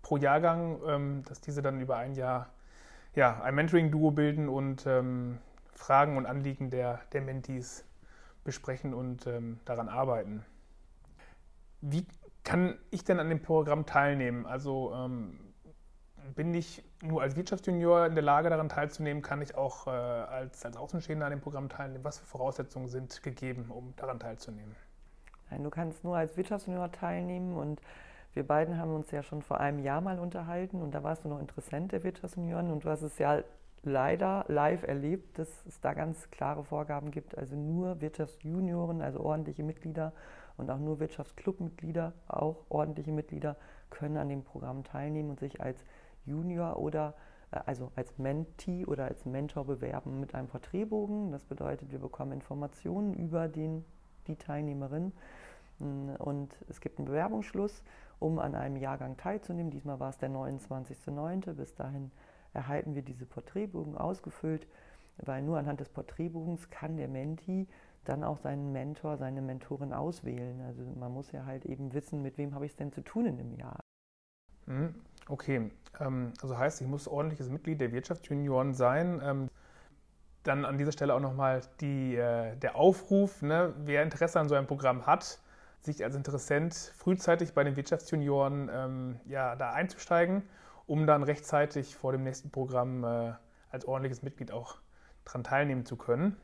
pro 0.03 0.17
Jahrgang, 0.17 0.79
ähm, 0.87 1.23
dass 1.27 1.41
diese 1.41 1.63
dann 1.63 1.81
über 1.81 1.97
ein 1.97 2.15
Jahr 2.15 2.51
ja, 3.15 3.41
ein 3.43 3.55
Mentoring-Duo 3.55 4.11
bilden 4.11 4.49
und 4.49 4.87
ähm, 4.87 5.39
Fragen 5.79 6.17
und 6.17 6.27
Anliegen 6.27 6.71
der, 6.71 7.01
der 7.13 7.23
Mentees 7.23 7.85
besprechen 8.45 8.95
und 8.95 9.27
ähm, 9.27 9.61
daran 9.65 9.89
arbeiten. 9.89 10.45
Wie 11.81 12.07
kann 12.45 12.79
ich 12.91 13.05
denn 13.05 13.21
an 13.21 13.29
dem 13.29 13.43
Programm 13.43 13.87
teilnehmen? 13.87 14.45
Also 14.47 14.93
ähm, 14.95 15.39
bin 16.35 16.53
ich 16.53 16.85
nur 17.03 17.23
als 17.23 17.37
Wirtschaftsjunior 17.37 18.07
in 18.07 18.15
der 18.15 18.25
Lage, 18.25 18.51
daran 18.51 18.69
teilzunehmen? 18.69 19.23
Kann 19.23 19.41
ich 19.41 19.55
auch 19.55 19.87
äh, 19.87 19.91
als, 19.91 20.65
als 20.65 20.77
Außenstehender 20.77 21.27
an 21.27 21.31
dem 21.31 21.41
Programm 21.41 21.69
teilnehmen? 21.69 22.05
Was 22.05 22.19
für 22.19 22.27
Voraussetzungen 22.27 22.89
sind 22.89 23.23
gegeben, 23.23 23.71
um 23.71 23.95
daran 23.97 24.19
teilzunehmen? 24.19 24.75
Nein, 25.51 25.63
du 25.63 25.71
kannst 25.71 26.05
nur 26.05 26.17
als 26.17 26.37
Wirtschaftsjunior 26.37 26.91
teilnehmen 26.93 27.57
und 27.57 27.81
Wir 28.35 28.47
beiden 28.47 28.79
haben 28.79 28.95
uns 28.95 29.11
ja 29.11 29.23
schon 29.23 29.43
vor 29.43 29.59
einem 29.59 29.81
Jahr 29.81 30.01
mal 30.01 30.19
unterhalten 30.19 30.81
und 30.83 30.93
da 30.93 31.03
warst 31.03 31.25
du 31.25 31.29
noch 31.29 31.41
Interessent 31.41 31.93
der 31.93 32.05
Wirtschaftsunion 32.05 32.71
und 32.71 32.85
du 32.85 32.91
hast 32.91 33.03
es 33.03 33.19
ja 33.19 33.43
leider 33.83 34.45
live 34.49 34.83
erlebt, 34.83 35.39
dass 35.39 35.49
es 35.67 35.81
da 35.81 35.95
ganz 35.95 36.31
klare 36.31 36.65
Vorgaben 36.65 37.11
gibt. 37.11 37.37
Also 37.37 37.57
nur 37.57 38.01
Wirtschaftsjunioren, 38.01 39.03
also 39.03 39.21
ordentliche 39.21 39.63
Mitglieder 39.63 40.13
und 40.57 40.71
auch 40.71 40.79
nur 40.79 41.01
Wirtschaftsclubmitglieder, 41.01 42.13
auch 42.27 42.65
ordentliche 42.69 43.13
Mitglieder, 43.13 43.57
können 43.91 44.17
an 44.17 44.29
dem 44.29 44.43
Programm 44.43 44.85
teilnehmen 44.85 45.31
und 45.31 45.41
sich 45.41 45.61
als 45.61 45.85
Junior 46.27 46.79
oder 46.79 47.15
äh, 47.53 47.61
also 47.67 47.91
als 47.97 48.19
Mentee 48.19 48.85
oder 48.85 49.07
als 49.07 49.25
Mentor 49.25 49.65
bewerben 49.65 50.21
mit 50.21 50.35
einem 50.35 50.49
Porträtbogen. 50.49 51.33
Das 51.33 51.45
bedeutet, 51.45 51.91
wir 51.91 51.99
bekommen 51.99 52.33
Informationen 52.33 53.15
über 53.15 53.49
den, 53.49 53.85
die 54.27 54.37
Teilnehmerin 54.37 55.13
mm, 55.79 56.17
und 56.19 56.55
es 56.69 56.81
gibt 56.81 56.99
einen 56.99 57.07
Bewerbungsschluss, 57.07 57.83
um 58.19 58.39
an 58.39 58.55
einem 58.55 58.77
Jahrgang 58.77 59.17
teilzunehmen. 59.17 59.71
Diesmal 59.71 60.01
war 60.01 60.11
es 60.11 60.19
der 60.19 60.31
29.09. 60.31 61.53
Bis 61.55 61.75
dahin 61.75 62.11
erhalten 62.55 62.95
wir 62.95 63.03
diese 63.03 63.27
Porträtbogen 63.27 63.97
ausgefüllt, 63.97 64.67
weil 65.19 65.43
nur 65.43 65.59
anhand 65.59 65.81
des 65.81 65.89
Porträtbogens 65.89 66.71
kann 66.71 66.97
der 66.97 67.09
Menti 67.09 67.67
dann 68.05 68.25
auch 68.25 68.39
seinen 68.39 68.73
Mentor, 68.73 69.19
seine 69.19 69.43
Mentorin 69.43 69.93
auswählen. 69.93 70.61
Also 70.63 70.83
man 70.99 71.13
muss 71.13 71.31
ja 71.33 71.45
halt 71.45 71.67
eben 71.67 71.93
wissen, 71.93 72.23
mit 72.23 72.39
wem 72.39 72.55
habe 72.55 72.65
ich 72.65 72.73
es 72.73 72.77
denn 72.77 72.93
zu 72.93 73.03
tun 73.03 73.27
in 73.27 73.37
dem 73.37 73.55
Jahr. 73.55 73.81
Mhm. 74.67 74.95
Okay, 75.29 75.71
ähm, 76.01 76.33
also 76.41 76.57
heißt, 76.57 76.81
ich 76.81 76.87
muss 76.87 77.07
ordentliches 77.07 77.51
Mitglied 77.51 77.81
der 77.81 77.93
Wirtschaftsjunioren 77.93 78.73
sein. 78.75 79.21
Ähm, 79.23 79.49
dann 80.43 80.65
an 80.65 80.79
dieser 80.79 80.93
Stelle 80.93 81.15
auch 81.15 81.21
nochmal 81.21 81.61
äh, 81.83 82.57
der 82.57 82.77
Aufruf, 82.77 83.43
ne, 83.43 83.75
wer 83.85 84.03
Interesse 84.03 84.41
an 84.41 84.49
so 84.49 84.55
einem 84.55 84.67
Programm 84.67 85.07
hat, 85.07 85.41
sich 85.81 86.03
als 86.03 86.17
Interessent 86.17 86.75
frühzeitig 86.75 87.53
bei 87.53 87.65
den 87.65 87.77
Wirtschaftsjunioren 87.77 88.71
ähm, 88.73 89.21
ja, 89.27 89.57
da 89.57 89.73
einzusteigen, 89.73 90.43
um 90.89 91.07
dann 91.07 91.23
rechtzeitig 91.23 91.95
vor 91.95 92.11
dem 92.13 92.25
nächsten 92.25 92.51
Programm 92.51 93.05
äh, 93.05 93.35
als 93.71 93.85
ordentliches 93.85 94.23
Mitglied 94.23 94.51
auch 94.51 94.79
daran 95.25 95.45
teilnehmen 95.45 95.85
zu 95.85 95.97
können. 95.97 96.37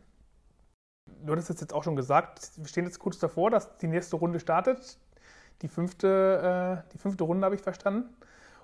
Du 1.25 1.33
hattest 1.33 1.51
es 1.51 1.61
jetzt 1.61 1.73
auch 1.73 1.83
schon 1.83 1.97
gesagt, 1.97 2.53
wir 2.57 2.67
stehen 2.67 2.85
jetzt 2.85 2.99
kurz 2.99 3.19
davor, 3.19 3.51
dass 3.51 3.77
die 3.79 3.89
nächste 3.89 4.17
Runde 4.17 4.39
startet. 4.39 4.99
Die 5.63 5.69
fünfte, 5.69 6.85
äh, 6.87 6.91
die 6.93 6.99
fünfte 6.99 7.25
Runde 7.25 7.45
habe 7.45 7.55
ich 7.55 7.63
verstanden. 7.63 8.15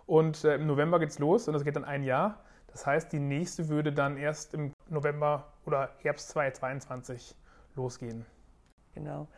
Und 0.07 0.45
äh, 0.45 0.57
im 0.57 0.67
November 0.67 0.99
geht 0.99 1.11
es 1.11 1.19
los 1.19 1.49
und 1.49 1.55
das 1.55 1.65
geht 1.65 1.77
dann 1.77 1.85
ein 1.85 2.05
Jahr. 2.05 2.45
Das 2.69 2.87
heißt, 2.87 3.13
die 3.13 3.19
nächste 3.19 3.69
würde 3.69 3.93
dann 3.93 4.17
erst 4.17 4.55
im 4.55 4.73
November 4.89 5.53
oder 5.65 5.91
Herbst 5.99 6.29
2022 6.31 7.35
losgehen. 7.75 8.27
Genau. 8.95 9.29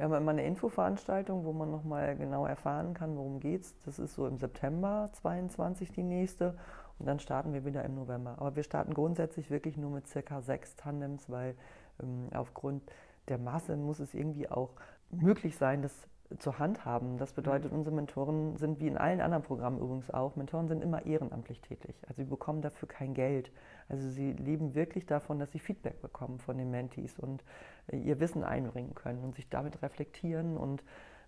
Wir 0.00 0.04
haben 0.04 0.14
immer 0.14 0.30
eine 0.30 0.46
Infoveranstaltung, 0.46 1.44
wo 1.44 1.52
man 1.52 1.70
nochmal 1.70 2.16
genau 2.16 2.46
erfahren 2.46 2.94
kann, 2.94 3.18
worum 3.18 3.38
es. 3.44 3.78
Das 3.84 3.98
ist 3.98 4.14
so 4.14 4.26
im 4.26 4.38
September 4.38 5.10
2022 5.12 5.92
die 5.92 6.02
nächste 6.02 6.56
und 6.98 7.04
dann 7.04 7.20
starten 7.20 7.52
wir 7.52 7.66
wieder 7.66 7.84
im 7.84 7.96
November. 7.96 8.36
Aber 8.38 8.56
wir 8.56 8.62
starten 8.62 8.94
grundsätzlich 8.94 9.50
wirklich 9.50 9.76
nur 9.76 9.90
mit 9.90 10.06
circa 10.06 10.40
sechs 10.40 10.74
Tandems, 10.74 11.28
weil 11.28 11.54
ähm, 12.02 12.30
aufgrund 12.32 12.82
der 13.28 13.36
Masse 13.36 13.76
muss 13.76 14.00
es 14.00 14.14
irgendwie 14.14 14.48
auch 14.48 14.70
möglich 15.10 15.58
sein, 15.58 15.82
das 15.82 16.08
zur 16.38 16.58
Hand 16.58 16.84
haben. 16.84 17.18
Das 17.18 17.32
bedeutet, 17.32 17.72
mhm. 17.72 17.78
unsere 17.78 17.96
Mentoren 17.96 18.56
sind 18.56 18.80
wie 18.80 18.86
in 18.86 18.96
allen 18.96 19.20
anderen 19.20 19.42
Programmen 19.42 19.78
übrigens 19.80 20.10
auch, 20.10 20.36
Mentoren 20.36 20.68
sind 20.68 20.82
immer 20.82 21.04
ehrenamtlich 21.04 21.60
tätig. 21.60 21.94
Also 22.08 22.22
sie 22.22 22.28
bekommen 22.28 22.62
dafür 22.62 22.88
kein 22.88 23.14
Geld. 23.14 23.50
Also 23.88 24.08
sie 24.08 24.32
leben 24.32 24.74
wirklich 24.74 25.06
davon, 25.06 25.38
dass 25.38 25.50
sie 25.50 25.58
Feedback 25.58 26.00
bekommen 26.00 26.38
von 26.38 26.56
den 26.56 26.70
Mentees 26.70 27.18
und 27.18 27.42
ihr 27.92 28.20
Wissen 28.20 28.44
einbringen 28.44 28.94
können 28.94 29.22
und 29.24 29.34
sich 29.34 29.48
damit 29.48 29.82
reflektieren 29.82 30.56
und 30.56 30.82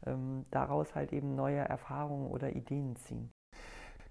ähm, 0.06 0.46
daraus 0.50 0.94
halt 0.94 1.12
eben 1.12 1.34
neue 1.34 1.58
Erfahrungen 1.58 2.30
oder 2.30 2.54
Ideen 2.54 2.96
ziehen. 2.96 3.32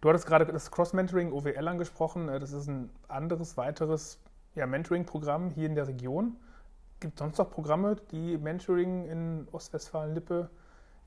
Du 0.01 0.09
hattest 0.09 0.25
gerade 0.25 0.45
das 0.45 0.71
Cross-Mentoring 0.71 1.31
OWL 1.31 1.67
angesprochen. 1.67 2.29
Äh, 2.29 2.39
das 2.39 2.53
ist 2.53 2.67
ein 2.67 2.89
anderes, 3.07 3.57
weiteres 3.57 4.19
ja, 4.55 4.65
Mentoring-Programm 4.65 5.51
hier 5.51 5.67
in 5.67 5.75
der 5.75 5.87
Region. 5.87 6.37
Gibt 6.99 7.13
es 7.15 7.19
sonst 7.19 7.37
noch 7.37 7.49
Programme, 7.49 7.95
die 8.11 8.37
Mentoring 8.37 9.05
in 9.05 9.47
Ostwestfalen-Lippe 9.51 10.49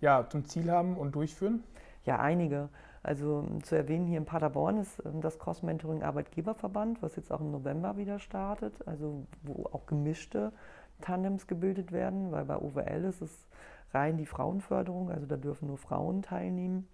ja, 0.00 0.26
zum 0.28 0.44
Ziel 0.44 0.70
haben 0.70 0.96
und 0.96 1.14
durchführen? 1.14 1.62
Ja, 2.04 2.18
einige. 2.18 2.68
Also 3.02 3.46
zu 3.62 3.76
erwähnen 3.76 4.06
hier 4.06 4.18
in 4.18 4.24
Paderborn 4.24 4.78
ist 4.78 5.02
ähm, 5.04 5.20
das 5.20 5.38
Cross-Mentoring 5.38 6.02
Arbeitgeberverband, 6.02 7.02
was 7.02 7.16
jetzt 7.16 7.32
auch 7.32 7.40
im 7.40 7.50
November 7.50 7.96
wieder 7.96 8.18
startet, 8.18 8.74
also 8.86 9.26
wo 9.42 9.66
auch 9.72 9.86
gemischte 9.86 10.52
Tandems 11.00 11.46
gebildet 11.46 11.92
werden, 11.92 12.32
weil 12.32 12.44
bei 12.44 12.56
OWL 12.56 13.04
ist 13.04 13.20
es 13.20 13.46
rein 13.92 14.16
die 14.16 14.26
Frauenförderung, 14.26 15.10
also 15.10 15.26
da 15.26 15.36
dürfen 15.36 15.68
nur 15.68 15.78
Frauen 15.78 16.22
teilnehmen. 16.22 16.88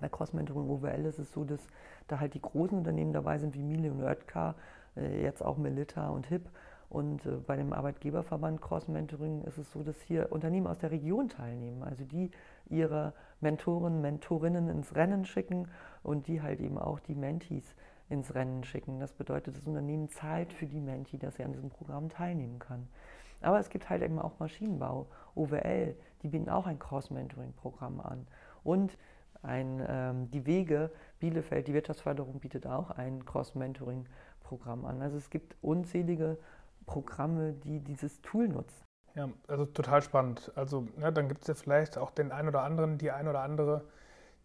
Bei 0.00 0.08
Cross-Mentoring 0.08 0.68
OWL 0.70 1.04
ist 1.04 1.18
es 1.18 1.32
so, 1.32 1.44
dass 1.44 1.60
da 2.08 2.18
halt 2.18 2.34
die 2.34 2.40
großen 2.40 2.76
Unternehmen 2.76 3.12
dabei 3.12 3.38
sind 3.38 3.54
wie 3.54 3.62
Miele 3.62 3.90
und 3.90 4.02
Oetker, 4.02 4.54
äh, 4.96 5.22
jetzt 5.22 5.44
auch 5.44 5.58
Melita 5.58 6.08
und 6.08 6.26
HIP 6.26 6.48
und 6.92 7.24
äh, 7.24 7.30
bei 7.46 7.56
dem 7.56 7.72
Arbeitgeberverband 7.72 8.60
Cross 8.60 8.88
Mentoring 8.88 9.42
ist 9.44 9.56
es 9.56 9.72
so, 9.72 9.82
dass 9.82 9.98
hier 10.02 10.30
Unternehmen 10.30 10.66
aus 10.66 10.78
der 10.78 10.90
Region 10.90 11.30
teilnehmen, 11.30 11.82
also 11.82 12.04
die 12.04 12.30
ihre 12.68 13.14
Mentoren, 13.40 14.02
Mentorinnen 14.02 14.68
ins 14.68 14.94
Rennen 14.94 15.24
schicken 15.24 15.68
und 16.02 16.26
die 16.26 16.42
halt 16.42 16.60
eben 16.60 16.76
auch 16.76 17.00
die 17.00 17.14
Mentees 17.14 17.74
ins 18.10 18.34
Rennen 18.34 18.62
schicken. 18.62 19.00
Das 19.00 19.14
bedeutet, 19.14 19.56
das 19.56 19.66
Unternehmen 19.66 20.10
zahlt 20.10 20.52
für 20.52 20.66
die 20.66 20.80
Menti, 20.80 21.16
dass 21.16 21.38
er 21.38 21.46
an 21.46 21.52
diesem 21.52 21.70
Programm 21.70 22.10
teilnehmen 22.10 22.58
kann. 22.58 22.86
Aber 23.44 23.58
es 23.58 23.68
gibt 23.68 23.88
halt 23.90 24.02
eben 24.02 24.18
auch 24.18 24.38
Maschinenbau, 24.38 25.06
OWL, 25.34 25.96
die 26.22 26.28
bieten 26.28 26.48
auch 26.48 26.66
ein 26.66 26.78
Cross-Mentoring-Programm 26.78 28.00
an. 28.00 28.26
Und 28.62 28.96
ein, 29.42 29.84
ähm, 29.88 30.30
die 30.30 30.46
Wege, 30.46 30.90
Bielefeld, 31.18 31.66
die 31.66 31.74
Wirtschaftsförderung 31.74 32.38
bietet 32.40 32.66
auch 32.66 32.90
ein 32.90 33.24
Cross-Mentoring-Programm 33.24 34.84
an. 34.84 35.02
Also 35.02 35.16
es 35.16 35.30
gibt 35.30 35.56
unzählige 35.62 36.38
Programme, 36.86 37.52
die 37.52 37.80
dieses 37.80 38.20
Tool 38.22 38.48
nutzen. 38.48 38.84
Ja, 39.14 39.28
also 39.46 39.66
total 39.66 40.02
spannend. 40.02 40.52
Also 40.54 40.86
ne, 40.96 41.12
dann 41.12 41.28
gibt 41.28 41.42
es 41.42 41.48
ja 41.48 41.54
vielleicht 41.54 41.98
auch 41.98 42.10
den 42.10 42.32
einen 42.32 42.48
oder 42.48 42.62
anderen, 42.62 42.98
die 42.98 43.10
ein 43.10 43.28
oder 43.28 43.40
andere, 43.40 43.84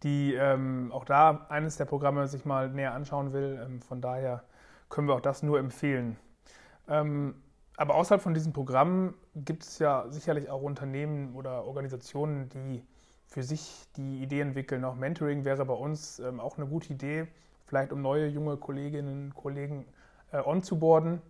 die 0.04 0.34
ähm, 0.34 0.92
auch 0.92 1.06
da 1.06 1.46
eines 1.50 1.78
der 1.78 1.86
Programme 1.86 2.28
sich 2.28 2.46
mal 2.46 2.70
näher 2.70 2.94
anschauen 2.94 3.34
will. 3.34 3.60
Ähm, 3.64 3.82
von 3.82 4.02
daher 4.02 4.44
können 4.90 5.08
wir 5.08 5.16
auch 5.16 5.22
das 5.22 5.44
nur 5.44 5.60
empfehlen. 5.60 6.18
Ähm, 6.88 7.36
aber 7.78 7.96
außerhalb 7.96 8.22
von 8.22 8.34
diesen 8.34 8.54
Programmen 8.54 9.14
gibt 9.36 9.64
es 9.64 9.78
ja 9.80 10.06
sicherlich 10.10 10.50
auch 10.50 10.64
Unternehmen 10.64 11.36
oder 11.36 11.66
Organisationen, 11.66 12.50
die 12.50 12.84
für 13.28 13.44
sich 13.44 13.86
die 13.96 14.22
Idee 14.24 14.42
entwickeln. 14.42 14.84
Auch 14.84 14.96
Mentoring 14.96 15.46
wäre 15.46 15.64
bei 15.64 15.76
uns 15.76 16.20
ähm, 16.20 16.40
auch 16.40 16.58
eine 16.58 16.66
gute 16.66 16.92
Idee, 16.92 17.28
vielleicht 17.66 17.92
um 17.92 18.02
neue 18.02 18.28
junge 18.28 18.58
Kolleginnen 18.58 19.26
und 19.26 19.36
Kollegen 19.36 19.86
äh, 20.32 20.40
onzuboarden. 20.40 21.22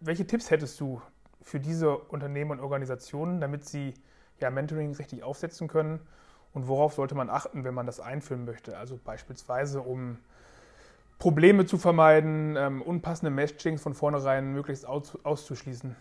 Welche 0.00 0.26
Tipps 0.26 0.50
hättest 0.50 0.78
du 0.80 1.00
für 1.40 1.60
diese 1.60 1.96
Unternehmen 1.96 2.50
und 2.50 2.60
Organisationen, 2.60 3.40
damit 3.40 3.64
sie 3.64 3.94
ja, 4.40 4.50
Mentoring 4.50 4.94
richtig 4.94 5.22
aufsetzen 5.22 5.66
können? 5.66 6.00
Und 6.52 6.68
worauf 6.68 6.94
sollte 6.94 7.14
man 7.14 7.30
achten, 7.30 7.64
wenn 7.64 7.74
man 7.74 7.86
das 7.86 8.00
einführen 8.00 8.44
möchte? 8.44 8.76
Also 8.76 9.00
beispielsweise, 9.02 9.80
um 9.80 10.18
Probleme 11.18 11.66
zu 11.66 11.78
vermeiden, 11.78 12.56
ähm, 12.56 12.82
unpassende 12.82 13.30
Matchings 13.30 13.82
von 13.82 13.94
vornherein 13.94 14.52
möglichst 14.52 14.86
aus, 14.86 15.18
auszuschließen. 15.24 15.96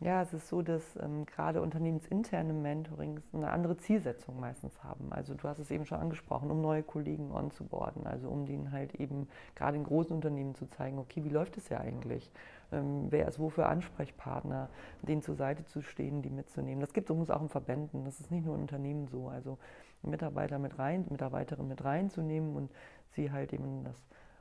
Ja, 0.00 0.20
es 0.20 0.34
ist 0.34 0.48
so, 0.48 0.60
dass 0.60 0.82
ähm, 0.96 1.24
gerade 1.24 1.62
unternehmensinterne 1.62 2.52
Mentorings 2.52 3.22
eine 3.32 3.50
andere 3.50 3.76
Zielsetzung 3.76 4.38
meistens 4.38 4.82
haben. 4.82 5.12
Also 5.12 5.34
du 5.34 5.48
hast 5.48 5.60
es 5.60 5.70
eben 5.70 5.86
schon 5.86 5.98
angesprochen, 5.98 6.50
um 6.50 6.60
neue 6.60 6.82
Kollegen 6.82 7.30
onzuboarden, 7.32 8.06
also 8.06 8.28
um 8.28 8.44
denen 8.44 8.72
halt 8.72 8.94
eben 8.96 9.28
gerade 9.54 9.76
in 9.76 9.84
großen 9.84 10.14
Unternehmen 10.14 10.54
zu 10.54 10.66
zeigen, 10.66 10.98
okay, 10.98 11.24
wie 11.24 11.30
läuft 11.30 11.56
es 11.56 11.68
ja 11.68 11.78
eigentlich? 11.78 12.30
Ähm, 12.72 13.06
wer 13.10 13.28
ist 13.28 13.38
wofür 13.38 13.68
Ansprechpartner, 13.68 14.68
denen 15.02 15.22
zur 15.22 15.36
Seite 15.36 15.64
zu 15.64 15.80
stehen, 15.80 16.22
die 16.22 16.30
mitzunehmen. 16.30 16.80
Das 16.80 16.92
gibt 16.92 17.08
es 17.08 17.10
übrigens 17.10 17.30
auch 17.30 17.42
in 17.42 17.48
Verbänden, 17.48 18.04
das 18.04 18.20
ist 18.20 18.30
nicht 18.30 18.44
nur 18.44 18.56
in 18.56 18.62
Unternehmen 18.62 19.06
so. 19.06 19.28
Also 19.28 19.58
Mitarbeiter 20.02 20.58
mit 20.58 20.78
rein, 20.78 21.06
Mitarbeiterinnen 21.08 21.68
mit 21.68 21.82
reinzunehmen 21.82 22.56
und 22.56 22.70
sie 23.14 23.30
halt 23.30 23.52
eben 23.52 23.84
das 23.84 23.96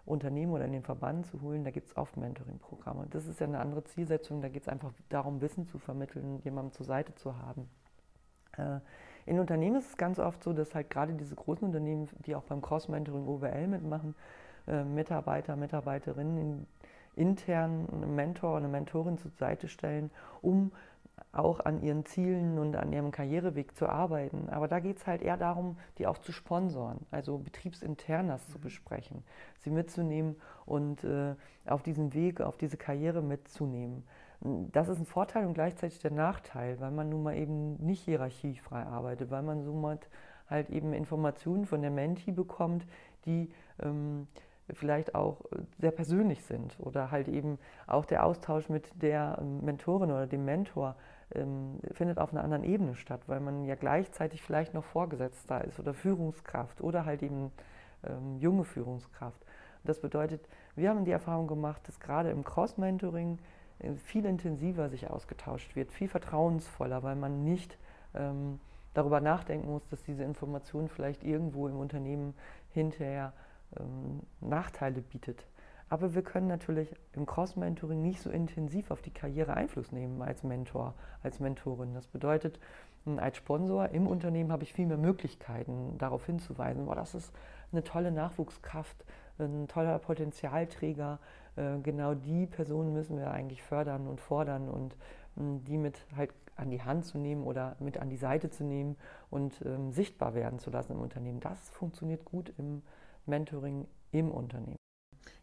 Unternehmen 0.06 0.52
oder 0.52 0.66
in 0.66 0.74
den 0.74 0.84
Verband 0.84 1.26
zu 1.28 1.42
holen, 1.42 1.64
da 1.64 1.72
gibt 1.72 1.88
es 1.88 1.98
oft 1.98 2.18
Mentoring-Programme. 2.18 3.08
Das 3.10 3.26
ist 3.26 3.40
ja 3.40 3.48
eine 3.48 3.60
andere 3.60 3.84
Zielsetzung, 3.86 4.42
da 4.42 4.50
geht 4.50 4.64
es 4.64 4.68
einfach 4.68 4.92
darum, 5.10 5.42
Wissen 5.42 5.66
zu 5.66 5.80
vermitteln, 5.80 6.40
jemandem 6.44 6.74
zur 6.74 6.86
Seite 6.86 7.16
zu 7.16 7.38
haben. 7.38 7.70
Äh, 8.58 8.80
in 9.26 9.40
Unternehmen 9.40 9.78
ist 9.78 9.90
es 9.90 9.98
ganz 9.98 10.20
oft 10.20 10.44
so, 10.44 10.52
dass 10.52 10.76
halt 10.76 10.90
gerade 10.90 11.14
diese 11.14 11.36
großen 11.36 11.66
Unternehmen, 11.66 12.10
die 12.26 12.36
auch 12.36 12.44
beim 12.44 12.62
Cross-Mentoring 12.62 13.28
OWL 13.28 13.68
mitmachen, 13.68 14.16
äh, 14.68 14.84
Mitarbeiter, 14.84 15.56
Mitarbeiterinnen 15.56 16.68
intern 17.16 17.88
einen 17.92 18.16
Mentor, 18.16 18.58
eine 18.58 18.68
Mentorin 18.68 19.18
zur 19.18 19.32
Seite 19.32 19.68
stellen, 19.68 20.12
um 20.42 20.72
auch 21.32 21.60
an 21.62 21.82
ihren 21.82 22.06
Zielen 22.06 22.60
und 22.60 22.76
an 22.76 22.94
ihrem 22.94 23.12
Karriereweg 23.12 23.76
zu 23.76 23.88
arbeiten. 23.88 24.50
Aber 24.50 24.68
da 24.68 24.80
geht 24.80 24.98
es 24.98 25.08
halt 25.08 25.22
eher 25.22 25.38
darum, 25.38 25.78
die 25.98 26.06
auch 26.08 26.20
zu 26.20 26.32
sponsoren, 26.32 27.00
also 27.10 27.40
betriebsinternas 27.40 28.48
zu 28.50 28.60
besprechen, 28.60 29.24
sie 29.60 29.72
mitzunehmen 29.72 30.36
und 30.66 31.04
äh, 31.04 31.36
auf 31.66 31.82
diesen 31.82 32.14
Weg, 32.14 32.42
auf 32.42 32.58
diese 32.58 32.78
Karriere 32.78 33.22
mitzunehmen. 33.22 34.04
Das 34.42 34.90
ist 34.90 35.00
ein 35.00 35.06
Vorteil 35.06 35.46
und 35.46 35.54
gleichzeitig 35.54 36.00
der 36.00 36.12
Nachteil, 36.12 36.80
weil 36.82 36.92
man 36.92 37.10
nun 37.10 37.24
mal 37.24 37.38
eben 37.38 37.78
nicht 37.78 38.04
hierarchiefrei 38.04 38.84
arbeitet, 38.84 39.32
weil 39.32 39.42
man 39.42 39.64
somit 39.64 40.10
halt 40.50 40.70
eben 40.70 40.94
Informationen 40.94 41.66
von 41.66 41.82
der 41.82 41.92
Menti 41.92 42.32
bekommt, 42.32 42.86
die 43.26 43.50
ähm, 43.82 44.28
vielleicht 44.72 45.16
auch 45.16 45.42
sehr 45.80 45.92
persönlich 45.92 46.44
sind 46.44 46.78
oder 46.80 47.12
halt 47.12 47.28
eben 47.28 47.58
auch 47.88 48.06
der 48.06 48.26
Austausch 48.26 48.70
mit 48.70 48.90
der 49.02 49.38
ähm, 49.42 49.64
Mentorin 49.64 50.12
oder 50.12 50.28
dem 50.28 50.46
Mentor 50.46 50.96
ähm, 51.36 51.80
findet 51.92 52.18
auf 52.18 52.32
einer 52.32 52.44
anderen 52.44 52.64
Ebene 52.64 52.96
statt, 52.96 53.22
weil 53.28 53.40
man 53.40 53.66
ja 53.66 53.76
gleichzeitig 53.76 54.42
vielleicht 54.42 54.74
noch 54.74 54.84
Vorgesetzter 54.84 55.64
ist 55.64 55.80
oder 55.80 55.94
Führungskraft 55.94 56.82
oder 56.82 57.06
halt 57.06 57.24
eben 57.24 57.52
ähm, 58.06 58.38
junge 58.40 58.64
Führungskraft. 58.64 59.44
Das 59.84 60.00
bedeutet, 60.00 60.48
wir 60.76 60.90
haben 60.90 61.06
die 61.06 61.12
Erfahrung 61.12 61.48
gemacht, 61.48 61.82
dass 61.88 62.00
gerade 62.00 62.30
im 62.30 62.44
Cross-Mentoring 62.44 63.40
äh, 63.80 63.94
viel 63.96 64.26
intensiver 64.26 64.90
sich 64.90 65.10
ausgetauscht 65.10 65.76
wird, 65.76 65.92
viel 65.92 66.08
vertrauensvoller, 66.08 67.04
weil 67.04 67.16
man 67.16 67.44
nicht 67.44 67.78
ähm, 68.16 68.60
darüber 68.94 69.20
nachdenken 69.20 69.72
muss, 69.72 69.88
dass 69.90 70.04
diese 70.04 70.24
Information 70.24 70.88
vielleicht 70.88 71.24
irgendwo 71.24 71.68
im 71.68 71.78
Unternehmen 71.78 72.34
hinterher 72.70 73.34
ähm, 73.80 74.22
Nachteile 74.40 75.02
bietet. 75.02 75.46
Aber 75.94 76.16
wir 76.16 76.24
können 76.24 76.48
natürlich 76.48 76.92
im 77.12 77.28
Cross-Mentoring 77.28 78.02
nicht 78.02 78.20
so 78.20 78.32
intensiv 78.32 78.90
auf 78.90 79.04
die 79.04 79.12
Karriere 79.12 79.54
Einfluss 79.54 79.92
nehmen 79.92 80.24
als 80.24 80.42
Mentor, 80.42 80.96
als 81.22 81.40
Mentorin. 81.40 81.94
Das 81.94 82.08
bedeutet, 82.08 82.60
als 83.18 83.38
Sponsor 83.38 83.90
im 83.90 84.08
Unternehmen 84.08 84.52
habe 84.52 84.64
ich 84.64 84.74
viel 84.74 84.88
mehr 84.88 84.98
Möglichkeiten, 84.98 85.96
darauf 86.00 86.26
hinzuweisen, 86.26 86.88
boah, 86.88 86.96
das 86.96 87.14
ist 87.14 87.32
eine 87.72 87.84
tolle 87.84 88.12
Nachwuchskraft, 88.12 89.06
ein 89.38 89.68
toller 89.68 90.00
Potenzialträger. 90.00 91.20
Äh, 91.58 91.78
genau 91.84 92.16
die 92.16 92.48
Personen 92.48 92.92
müssen 92.92 93.16
wir 93.20 93.30
eigentlich 93.30 93.62
fördern 93.62 94.08
und 94.08 94.20
fordern 94.20 94.70
und 94.70 94.98
hm, 95.36 95.64
die 95.64 95.78
mit 95.78 96.08
halt 96.16 96.34
an 96.56 96.72
die 96.72 96.82
Hand 96.82 97.06
zu 97.06 97.20
nehmen 97.20 97.44
oder 97.44 97.76
mit 97.78 98.00
an 98.00 98.10
die 98.10 98.18
Seite 98.18 98.50
zu 98.50 98.64
nehmen 98.64 98.98
und 99.30 99.62
ähm, 99.64 99.92
sichtbar 99.92 100.34
werden 100.34 100.58
zu 100.58 100.72
lassen 100.72 100.94
im 100.94 101.02
Unternehmen. 101.02 101.40
Das 101.40 101.70
funktioniert 101.70 102.26
gut 102.26 102.52
im 102.58 102.82
Mentoring 103.28 103.86
im 104.12 104.32
Unternehmen. 104.32 104.83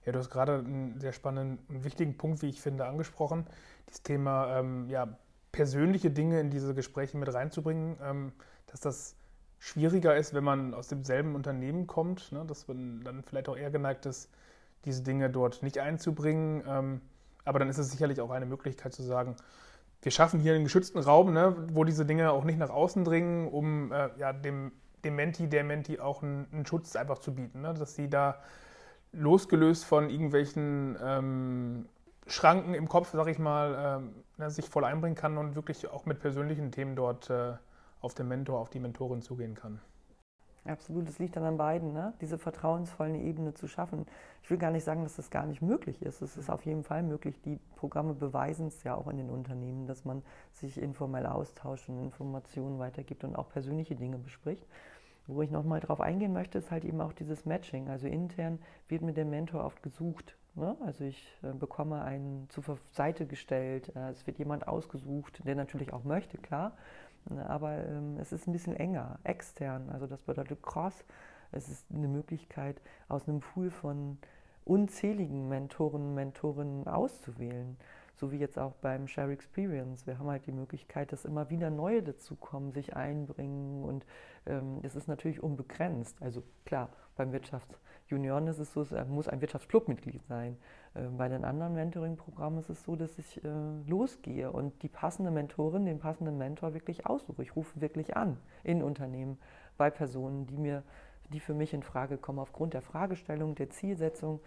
Ja, 0.04 0.12
du 0.12 0.18
hast 0.18 0.30
gerade 0.30 0.58
einen 0.58 0.98
sehr 0.98 1.12
spannenden 1.12 1.84
wichtigen 1.84 2.16
Punkt, 2.16 2.42
wie 2.42 2.48
ich 2.48 2.60
finde, 2.60 2.86
angesprochen. 2.86 3.46
Das 3.86 4.02
Thema 4.02 4.58
ähm, 4.58 4.88
ja, 4.88 5.08
persönliche 5.52 6.10
Dinge 6.10 6.40
in 6.40 6.50
diese 6.50 6.74
Gespräche 6.74 7.18
mit 7.18 7.32
reinzubringen, 7.32 7.96
ähm, 8.02 8.32
dass 8.66 8.80
das 8.80 9.16
schwieriger 9.58 10.16
ist, 10.16 10.32
wenn 10.32 10.44
man 10.44 10.72
aus 10.72 10.88
demselben 10.88 11.34
Unternehmen 11.34 11.86
kommt, 11.86 12.32
ne? 12.32 12.44
dass 12.46 12.66
man 12.66 13.02
dann 13.04 13.22
vielleicht 13.22 13.48
auch 13.48 13.56
eher 13.56 13.70
geneigt 13.70 14.06
ist, 14.06 14.30
diese 14.86 15.02
Dinge 15.02 15.28
dort 15.28 15.62
nicht 15.62 15.78
einzubringen. 15.78 16.64
Ähm, 16.66 17.00
aber 17.44 17.58
dann 17.58 17.68
ist 17.68 17.78
es 17.78 17.90
sicherlich 17.90 18.20
auch 18.20 18.30
eine 18.30 18.46
Möglichkeit 18.46 18.94
zu 18.94 19.02
sagen, 19.02 19.36
wir 20.02 20.12
schaffen 20.12 20.40
hier 20.40 20.54
einen 20.54 20.64
geschützten 20.64 20.98
Raum, 20.98 21.34
ne, 21.34 21.54
wo 21.72 21.84
diese 21.84 22.06
Dinge 22.06 22.32
auch 22.32 22.44
nicht 22.44 22.58
nach 22.58 22.70
außen 22.70 23.04
dringen, 23.04 23.48
um 23.48 23.92
äh, 23.92 24.08
ja, 24.16 24.32
dem, 24.32 24.72
dem 25.04 25.16
Menti, 25.16 25.46
der 25.46 25.62
Menti 25.62 26.00
auch 26.00 26.22
einen, 26.22 26.46
einen 26.52 26.64
Schutz 26.64 26.96
einfach 26.96 27.18
zu 27.18 27.34
bieten. 27.34 27.60
Ne, 27.60 27.74
dass 27.74 27.94
sie 27.96 28.08
da 28.08 28.40
losgelöst 29.12 29.84
von 29.84 30.10
irgendwelchen 30.10 30.96
ähm, 31.02 31.86
Schranken 32.26 32.74
im 32.74 32.88
Kopf, 32.88 33.10
sag 33.12 33.26
ich 33.28 33.38
mal, 33.38 34.02
ähm, 34.38 34.50
sich 34.50 34.68
voll 34.68 34.84
einbringen 34.84 35.16
kann 35.16 35.36
und 35.36 35.56
wirklich 35.56 35.90
auch 35.90 36.06
mit 36.06 36.20
persönlichen 36.20 36.70
Themen 36.70 36.96
dort 36.96 37.28
äh, 37.30 37.54
auf 38.00 38.14
den 38.14 38.28
Mentor, 38.28 38.60
auf 38.60 38.70
die 38.70 38.80
Mentorin 38.80 39.22
zugehen 39.22 39.54
kann. 39.54 39.80
Absolut, 40.64 41.08
es 41.08 41.18
liegt 41.18 41.36
dann 41.36 41.44
an 41.44 41.56
beiden, 41.56 41.94
ne? 41.94 42.12
diese 42.20 42.36
vertrauensvolle 42.36 43.16
Ebene 43.16 43.54
zu 43.54 43.66
schaffen. 43.66 44.06
Ich 44.42 44.50
will 44.50 44.58
gar 44.58 44.70
nicht 44.70 44.84
sagen, 44.84 45.02
dass 45.02 45.16
das 45.16 45.30
gar 45.30 45.46
nicht 45.46 45.62
möglich 45.62 46.02
ist. 46.02 46.20
Es 46.20 46.36
ist 46.36 46.50
auf 46.50 46.66
jeden 46.66 46.84
Fall 46.84 47.02
möglich. 47.02 47.40
Die 47.40 47.58
Programme 47.76 48.12
beweisen 48.12 48.66
es 48.66 48.84
ja 48.84 48.94
auch 48.94 49.08
in 49.08 49.16
den 49.16 49.30
Unternehmen, 49.30 49.86
dass 49.86 50.04
man 50.04 50.22
sich 50.52 50.76
informell 50.76 51.24
austauscht 51.24 51.88
und 51.88 51.98
Informationen 51.98 52.78
weitergibt 52.78 53.24
und 53.24 53.36
auch 53.36 53.48
persönliche 53.48 53.96
Dinge 53.96 54.18
bespricht. 54.18 54.66
Wo 55.26 55.42
ich 55.42 55.50
nochmal 55.50 55.80
drauf 55.80 56.00
eingehen 56.00 56.32
möchte, 56.32 56.58
ist 56.58 56.70
halt 56.70 56.84
eben 56.84 57.00
auch 57.00 57.12
dieses 57.12 57.44
Matching. 57.46 57.88
Also 57.88 58.06
intern 58.06 58.58
wird 58.88 59.02
mit 59.02 59.16
dem 59.16 59.30
Mentor 59.30 59.64
oft 59.64 59.82
gesucht. 59.82 60.36
Ne? 60.54 60.76
Also 60.84 61.04
ich 61.04 61.38
äh, 61.42 61.52
bekomme 61.52 62.02
einen 62.02 62.48
zur 62.50 62.78
Seite 62.90 63.26
gestellt, 63.26 63.94
äh, 63.94 64.10
es 64.10 64.26
wird 64.26 64.38
jemand 64.38 64.66
ausgesucht, 64.66 65.40
der 65.46 65.54
natürlich 65.54 65.92
auch 65.92 66.04
möchte, 66.04 66.38
klar. 66.38 66.72
Ne, 67.28 67.48
aber 67.48 67.84
ähm, 67.86 68.16
es 68.18 68.32
ist 68.32 68.46
ein 68.46 68.52
bisschen 68.52 68.74
enger, 68.74 69.18
extern. 69.24 69.90
Also 69.90 70.06
das 70.06 70.22
bedeutet 70.22 70.62
Cross. 70.62 71.04
Es 71.52 71.68
ist 71.68 71.86
eine 71.92 72.08
Möglichkeit, 72.08 72.80
aus 73.08 73.28
einem 73.28 73.40
Pool 73.40 73.70
von 73.70 74.18
unzähligen 74.64 75.48
Mentoren 75.48 76.14
Mentorinnen 76.14 76.86
auszuwählen. 76.86 77.76
So 78.20 78.30
wie 78.32 78.36
jetzt 78.36 78.58
auch 78.58 78.74
beim 78.82 79.08
Share 79.08 79.32
Experience. 79.32 80.06
Wir 80.06 80.18
haben 80.18 80.28
halt 80.28 80.44
die 80.44 80.52
Möglichkeit, 80.52 81.10
dass 81.10 81.24
immer 81.24 81.48
wieder 81.48 81.70
neue 81.70 82.02
dazukommen, 82.02 82.70
sich 82.70 82.94
einbringen 82.94 83.82
und 83.82 84.04
ähm, 84.44 84.80
es 84.82 84.94
ist 84.94 85.08
natürlich 85.08 85.42
unbegrenzt. 85.42 86.20
Also 86.20 86.42
klar, 86.66 86.90
beim 87.16 87.32
Wirtschaftsjunioren 87.32 88.46
ist 88.48 88.58
es 88.58 88.74
so, 88.74 88.82
es 88.82 89.08
muss 89.08 89.26
ein 89.26 89.40
Wirtschaftsclubmitglied 89.40 90.22
sein. 90.26 90.58
Äh, 90.92 91.04
bei 91.16 91.28
den 91.28 91.46
anderen 91.46 91.72
Mentoring-Programmen 91.72 92.58
ist 92.58 92.68
es 92.68 92.84
so, 92.84 92.94
dass 92.94 93.16
ich 93.18 93.42
äh, 93.42 93.48
losgehe 93.86 94.52
und 94.52 94.82
die 94.82 94.90
passende 94.90 95.30
Mentorin, 95.30 95.86
den 95.86 95.98
passenden 95.98 96.36
Mentor 96.36 96.74
wirklich 96.74 97.06
aussuche. 97.06 97.42
Ich 97.42 97.56
rufe 97.56 97.80
wirklich 97.80 98.18
an 98.18 98.36
in 98.64 98.82
Unternehmen 98.82 99.38
bei 99.78 99.88
Personen, 99.88 100.46
die 100.46 100.58
mir, 100.58 100.82
die 101.30 101.40
für 101.40 101.54
mich 101.54 101.72
in 101.72 101.82
Frage 101.82 102.18
kommen, 102.18 102.38
aufgrund 102.38 102.74
der 102.74 102.82
Fragestellung, 102.82 103.54
der 103.54 103.70
Zielsetzung 103.70 104.40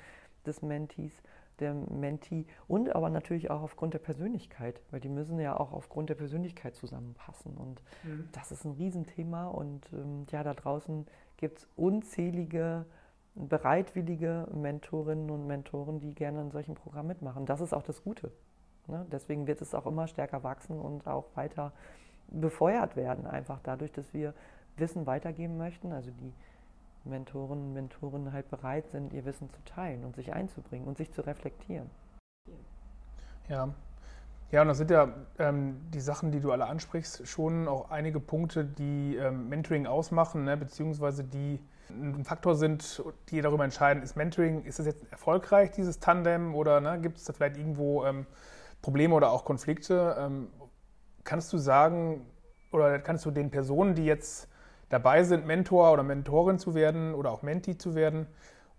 des 0.46 0.62
Mentees, 0.62 1.24
der 1.60 1.74
Mentee 1.74 2.46
und 2.68 2.96
aber 2.96 3.10
natürlich 3.10 3.50
auch 3.50 3.62
aufgrund 3.62 3.94
der 3.94 4.00
Persönlichkeit, 4.00 4.82
weil 4.92 5.00
die 5.00 5.10
müssen 5.10 5.40
ja 5.40 5.60
auch 5.60 5.72
aufgrund 5.74 6.10
der 6.10 6.16
Persönlichkeit 6.16 6.76
zusammenpassen. 6.76 7.56
Und 7.56 7.82
mhm. 8.04 8.30
das 8.32 8.52
ist 8.52 8.66
ein 8.66 8.72
Riesenthema 8.72 9.48
und 9.48 9.92
ähm, 9.94 10.26
ja, 10.32 10.44
da 10.44 10.54
draußen 10.54 11.06
gibt 11.38 11.60
es 11.60 11.68
unzählige 11.76 12.86
bereitwillige 13.36 14.48
Mentorinnen 14.54 15.32
und 15.32 15.48
Mentoren, 15.48 16.00
die 16.00 16.14
gerne 16.14 16.42
in 16.42 16.52
solchen 16.52 16.76
Programmen 16.76 17.08
mitmachen. 17.08 17.46
Das 17.46 17.62
ist 17.62 17.74
auch 17.74 17.84
das 17.84 18.04
Gute. 18.04 18.32
Ne? 18.88 19.06
Deswegen 19.12 19.48
wird 19.48 19.62
es 19.62 19.74
auch 19.74 19.86
immer 19.86 20.08
stärker 20.08 20.44
wachsen 20.44 20.80
und 20.80 21.08
auch 21.08 21.26
weiter 21.36 21.74
befeuert 22.28 22.96
werden, 22.96 23.26
einfach 23.26 23.60
dadurch, 23.64 23.92
dass 23.92 24.14
wir 24.14 24.34
Wissen 24.78 25.06
weitergeben 25.06 25.58
möchten, 25.58 25.92
also 25.92 26.12
die 26.12 26.34
Mentoren 27.06 27.60
und 27.60 27.74
Mentorinnen 27.74 28.32
halt 28.32 28.50
bereit 28.50 28.88
sind, 28.90 29.14
ihr 29.14 29.26
Wissen 29.26 29.50
zu 29.50 29.64
teilen 29.66 30.04
und 30.06 30.16
sich 30.16 30.34
einzubringen 30.34 30.88
und 30.88 30.98
sich 30.98 31.12
zu 31.12 31.22
reflektieren. 31.22 31.90
Ja, 33.50 33.74
ja, 34.54 34.62
und 34.62 34.68
das 34.68 34.78
sind 34.78 34.92
ja 34.92 35.12
ähm, 35.40 35.82
die 35.92 36.00
Sachen, 36.00 36.32
die 36.32 36.40
du 36.40 36.52
alle 36.52 36.68
ansprichst, 36.68 37.28
schon 37.28 37.68
auch 37.68 37.90
einige 37.90 38.20
Punkte, 38.20 38.64
die 38.64 39.16
ähm, 39.16 39.50
Mentoring 39.50 39.88
ausmachen, 39.88 40.44
ne, 40.44 40.56
beziehungsweise 40.56 41.24
die 41.24 41.60
ein 41.90 42.24
Faktor 42.24 42.56
sind, 42.56 43.04
die 43.30 43.42
darüber 43.42 43.64
entscheiden, 43.64 44.04
ist 44.04 44.16
Mentoring, 44.16 44.64
ist 44.64 44.80
es 44.80 44.86
jetzt 44.86 45.12
erfolgreich, 45.12 45.72
dieses 45.72 46.00
Tandem, 46.00 46.54
oder 46.54 46.82
ne, 46.82 47.02
gibt 47.02 47.18
es 47.18 47.24
da 47.24 47.34
vielleicht 47.34 47.58
irgendwo 47.58 48.06
ähm, 48.06 48.28
Probleme 48.84 49.16
oder 49.16 49.32
auch 49.32 49.44
Konflikte? 49.44 50.16
Ähm, 50.20 50.50
kannst 51.24 51.52
du 51.52 51.58
sagen, 51.58 52.28
oder 52.72 53.00
kannst 53.00 53.26
du 53.26 53.32
den 53.32 53.50
Personen, 53.50 53.96
die 53.96 54.06
jetzt 54.06 54.48
dabei 54.94 55.24
sind, 55.24 55.46
Mentor 55.46 55.92
oder 55.92 56.04
Mentorin 56.04 56.60
zu 56.60 56.76
werden 56.76 57.14
oder 57.14 57.32
auch 57.32 57.42
Menti 57.42 57.78
zu 57.78 57.96
werden 57.96 58.28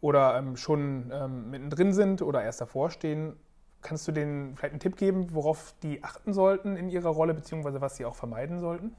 oder 0.00 0.36
ähm, 0.38 0.56
schon 0.56 1.10
ähm, 1.12 1.50
mittendrin 1.50 1.92
sind 1.92 2.22
oder 2.22 2.42
erst 2.42 2.60
davor 2.60 2.90
stehen, 2.90 3.36
kannst 3.82 4.06
du 4.06 4.12
denen 4.12 4.56
vielleicht 4.56 4.72
einen 4.72 4.80
Tipp 4.80 4.96
geben, 4.96 5.34
worauf 5.34 5.74
die 5.82 6.02
achten 6.04 6.32
sollten 6.32 6.76
in 6.76 6.88
ihrer 6.88 7.10
Rolle, 7.10 7.34
beziehungsweise 7.34 7.80
was 7.80 7.96
sie 7.96 8.04
auch 8.04 8.14
vermeiden 8.14 8.60
sollten? 8.60 8.94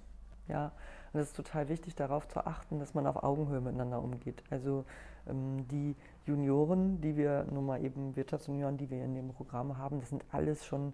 Ja, 0.48 0.74
und 1.14 1.22
es 1.22 1.28
ist 1.28 1.36
total 1.36 1.70
wichtig, 1.70 1.96
darauf 1.96 2.28
zu 2.28 2.46
achten, 2.46 2.80
dass 2.80 2.94
man 2.94 3.08
auf 3.08 3.24
Augenhöhe 3.24 3.62
miteinander 3.62 4.02
umgeht. 4.02 4.44
Also 4.50 4.84
ähm, 5.28 5.68
die 5.70 5.96
Junioren, 6.26 7.02
die 7.02 7.16
wir 7.16 7.46
nun 7.50 7.66
mal 7.66 7.84
eben 7.84 8.16
Wirtschaftsjunioren, 8.16 8.78
die 8.78 8.90
wir 8.90 9.04
in 9.04 9.16
dem 9.16 9.30
Programm 9.30 9.78
haben, 9.78 10.00
das 10.02 10.10
sind 10.10 10.26
alles 10.32 10.66
schon 10.66 10.94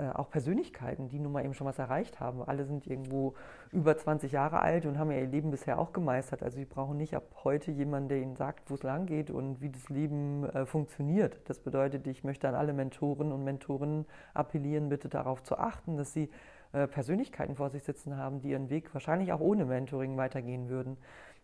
äh, 0.00 0.10
auch 0.14 0.30
Persönlichkeiten, 0.30 1.08
die 1.08 1.18
nun 1.18 1.32
mal 1.32 1.44
eben 1.44 1.52
schon 1.52 1.66
was 1.66 1.78
erreicht 1.78 2.20
haben. 2.20 2.42
Alle 2.42 2.64
sind 2.64 2.86
irgendwo 2.86 3.34
über 3.70 3.96
20 3.96 4.32
Jahre 4.32 4.60
alt 4.60 4.86
und 4.86 4.98
haben 4.98 5.10
ihr 5.10 5.26
Leben 5.26 5.50
bisher 5.50 5.78
auch 5.78 5.92
gemeistert. 5.92 6.42
Also 6.42 6.56
sie 6.56 6.64
brauchen 6.64 6.96
nicht 6.96 7.14
ab 7.14 7.24
heute 7.44 7.70
jemanden, 7.70 8.08
der 8.08 8.18
ihnen 8.18 8.34
sagt, 8.34 8.70
wo 8.70 8.74
es 8.74 8.82
lang 8.82 9.04
geht 9.04 9.30
und 9.30 9.60
wie 9.60 9.68
das 9.68 9.90
Leben 9.90 10.44
äh, 10.44 10.64
funktioniert. 10.64 11.40
Das 11.44 11.58
bedeutet, 11.58 12.06
ich 12.06 12.24
möchte 12.24 12.48
an 12.48 12.54
alle 12.54 12.72
Mentoren 12.72 13.30
und 13.30 13.44
Mentorinnen 13.44 14.06
appellieren, 14.32 14.88
bitte 14.88 15.10
darauf 15.10 15.42
zu 15.42 15.58
achten, 15.58 15.98
dass 15.98 16.14
sie 16.14 16.30
äh, 16.72 16.86
Persönlichkeiten 16.86 17.56
vor 17.56 17.68
sich 17.68 17.82
sitzen 17.82 18.16
haben, 18.16 18.40
die 18.40 18.50
ihren 18.50 18.70
Weg 18.70 18.94
wahrscheinlich 18.94 19.32
auch 19.32 19.40
ohne 19.40 19.66
Mentoring 19.66 20.16
weitergehen 20.16 20.68
würden. 20.70 20.96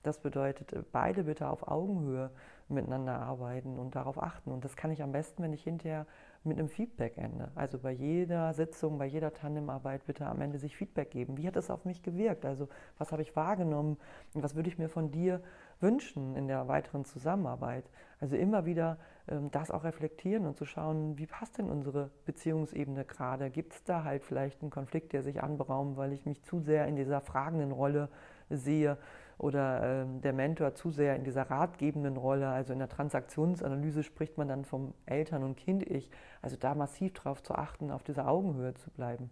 Das 0.03 0.19
bedeutet, 0.19 0.73
äh, 0.73 0.83
beide 0.93 1.25
bitte 1.25 1.49
auf 1.49 1.69
Augenhöhe 1.69 2.31
miteinander 2.69 3.19
arbeiten 3.21 3.79
und 3.79 3.97
darauf 3.97 4.23
achten. 4.23 4.51
Und 4.51 4.65
das 4.65 4.77
kann 4.77 4.91
ich 4.91 5.03
am 5.03 5.13
besten, 5.13 5.43
wenn 5.43 5.53
ich 5.53 5.65
hinterher 5.65 6.07
mit 6.47 6.59
einem 6.59 6.69
Feedback 6.69 7.19
ende. 7.19 7.51
Also 7.55 7.79
bei 7.79 7.93
jeder 7.93 8.53
Sitzung, 8.55 8.99
bei 8.99 9.07
jeder 9.07 9.33
Tandemarbeit 9.33 10.07
bitte 10.07 10.27
am 10.27 10.41
Ende 10.41 10.59
sich 10.59 10.77
Feedback 10.77 11.11
geben. 11.11 11.37
Wie 11.37 11.47
hat 11.47 11.57
es 11.57 11.71
auf 11.71 11.85
mich 11.85 12.03
gewirkt? 12.03 12.45
Also 12.45 12.69
was 12.99 13.13
habe 13.13 13.23
ich 13.23 13.37
wahrgenommen? 13.37 13.99
Und 14.35 14.43
was 14.43 14.55
würde 14.55 14.69
ich 14.69 14.79
mir 14.79 14.89
von 14.89 15.11
dir 15.11 15.43
wünschen 15.81 16.37
in 16.37 16.49
der 16.49 16.69
weiteren 16.69 17.05
Zusammenarbeit? 17.05 17.91
Also 18.21 18.37
immer 18.37 18.65
wieder 18.65 18.99
ähm, 19.29 19.51
das 19.51 19.71
auch 19.71 19.85
reflektieren 19.85 20.47
und 20.47 20.57
zu 20.57 20.65
schauen, 20.65 21.19
wie 21.19 21.27
passt 21.27 21.59
denn 21.59 21.69
unsere 21.69 22.11
Beziehungsebene 22.25 23.05
gerade? 23.05 23.51
Gibt 23.51 23.75
es 23.75 23.85
da 23.85 24.05
halt 24.05 24.25
vielleicht 24.25 24.63
einen 24.63 24.71
Konflikt, 24.71 25.13
der 25.13 25.23
sich 25.23 25.43
anberaumt, 25.43 25.97
weil 25.97 26.13
ich 26.13 26.25
mich 26.25 26.43
zu 26.43 26.61
sehr 26.61 26.87
in 26.87 26.97
dieser 26.97 27.21
fragenden 27.21 27.73
Rolle 27.73 28.09
sehe? 28.49 28.99
Oder 29.39 30.03
äh, 30.03 30.21
der 30.23 30.33
Mentor 30.33 30.75
zu 30.75 30.91
sehr 30.91 31.17
in 31.17 31.25
dieser 31.25 31.51
ratgebenden 31.51 32.17
Rolle, 32.17 32.49
also 32.49 32.73
in 32.73 32.79
der 32.79 32.89
Transaktionsanalyse 32.89 34.03
spricht 34.03 34.39
man 34.39 34.49
dann 34.49 34.65
vom 34.65 34.95
Eltern- 35.05 35.45
und 35.45 35.57
Kind-Ich, 35.57 36.11
also 36.43 36.57
da 36.57 36.75
massiv 36.75 37.15
darauf 37.15 37.43
zu 37.43 37.55
achten, 37.55 37.91
auf 37.91 38.03
dieser 38.03 38.29
Augenhöhe 38.29 38.75
zu 38.75 38.91
bleiben. 38.91 39.31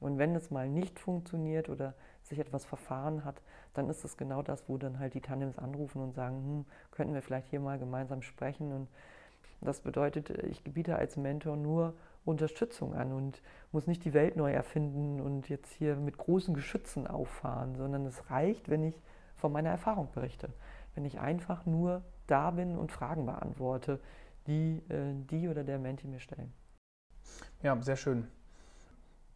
Und 0.00 0.18
wenn 0.18 0.34
es 0.34 0.50
mal 0.50 0.68
nicht 0.68 0.98
funktioniert 0.98 1.68
oder 1.68 1.94
sich 2.22 2.38
etwas 2.38 2.64
verfahren 2.64 3.24
hat, 3.24 3.40
dann 3.74 3.88
ist 3.88 4.04
es 4.04 4.16
genau 4.16 4.42
das, 4.42 4.68
wo 4.68 4.76
dann 4.76 4.98
halt 4.98 5.14
die 5.14 5.20
Tandems 5.20 5.58
anrufen 5.58 6.02
und 6.02 6.14
sagen, 6.14 6.36
hm, 6.36 6.64
könnten 6.90 7.14
wir 7.14 7.22
vielleicht 7.22 7.48
hier 7.48 7.60
mal 7.60 7.78
gemeinsam 7.78 8.22
sprechen. 8.22 8.72
Und 8.72 8.88
das 9.60 9.80
bedeutet, 9.80 10.30
ich 10.30 10.64
gebiete 10.64 10.96
als 10.96 11.16
Mentor 11.16 11.56
nur 11.56 11.94
Unterstützung 12.24 12.94
an 12.94 13.12
und 13.12 13.42
muss 13.70 13.86
nicht 13.86 14.04
die 14.04 14.12
Welt 14.12 14.36
neu 14.36 14.52
erfinden 14.52 15.20
und 15.20 15.48
jetzt 15.48 15.72
hier 15.72 15.96
mit 15.96 16.16
großen 16.16 16.54
Geschützen 16.54 17.06
auffahren, 17.06 17.76
sondern 17.76 18.06
es 18.06 18.30
reicht, 18.30 18.68
wenn 18.68 18.82
ich 18.82 19.00
von 19.42 19.52
meiner 19.52 19.70
Erfahrung 19.70 20.08
berichte, 20.14 20.50
wenn 20.94 21.04
ich 21.04 21.18
einfach 21.18 21.66
nur 21.66 22.02
da 22.28 22.52
bin 22.52 22.78
und 22.78 22.92
Fragen 22.92 23.26
beantworte, 23.26 23.98
die 24.46 24.78
äh, 24.88 25.14
die 25.30 25.48
oder 25.48 25.64
der 25.64 25.80
Menti 25.80 26.06
mir 26.06 26.20
stellen. 26.20 26.52
Ja, 27.60 27.76
sehr 27.82 27.96
schön. 27.96 28.28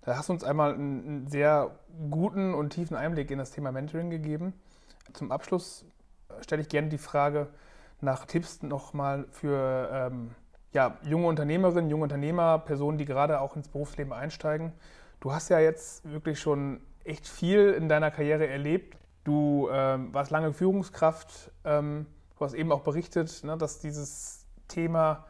Da 0.02 0.16
hast 0.16 0.28
du 0.28 0.32
uns 0.32 0.44
einmal 0.44 0.74
einen 0.74 1.26
sehr 1.26 1.72
guten 2.08 2.54
und 2.54 2.70
tiefen 2.70 2.96
Einblick 2.96 3.32
in 3.32 3.38
das 3.38 3.50
Thema 3.50 3.72
Mentoring 3.72 4.08
gegeben. 4.08 4.54
Zum 5.12 5.32
Abschluss 5.32 5.84
stelle 6.40 6.62
ich 6.62 6.68
gerne 6.68 6.88
die 6.88 6.98
Frage 6.98 7.48
nach 8.00 8.26
Tipps 8.26 8.62
nochmal 8.62 9.26
für 9.32 9.90
ähm, 9.92 10.30
ja, 10.72 10.98
junge 11.02 11.26
Unternehmerinnen, 11.26 11.90
junge 11.90 12.04
Unternehmer, 12.04 12.60
Personen, 12.60 12.98
die 12.98 13.06
gerade 13.06 13.40
auch 13.40 13.56
ins 13.56 13.66
Berufsleben 13.66 14.12
einsteigen. 14.12 14.72
Du 15.18 15.32
hast 15.32 15.48
ja 15.48 15.58
jetzt 15.58 16.08
wirklich 16.08 16.38
schon 16.38 16.80
echt 17.02 17.26
viel 17.26 17.70
in 17.70 17.88
deiner 17.88 18.12
Karriere 18.12 18.46
erlebt. 18.46 18.96
Du 19.26 19.68
ähm, 19.72 20.14
warst 20.14 20.30
lange 20.30 20.52
Führungskraft. 20.52 21.50
Ähm, 21.64 22.06
du 22.38 22.44
hast 22.44 22.54
eben 22.54 22.70
auch 22.70 22.82
berichtet, 22.82 23.42
ne, 23.42 23.58
dass 23.58 23.80
dieses 23.80 24.46
Thema 24.68 25.24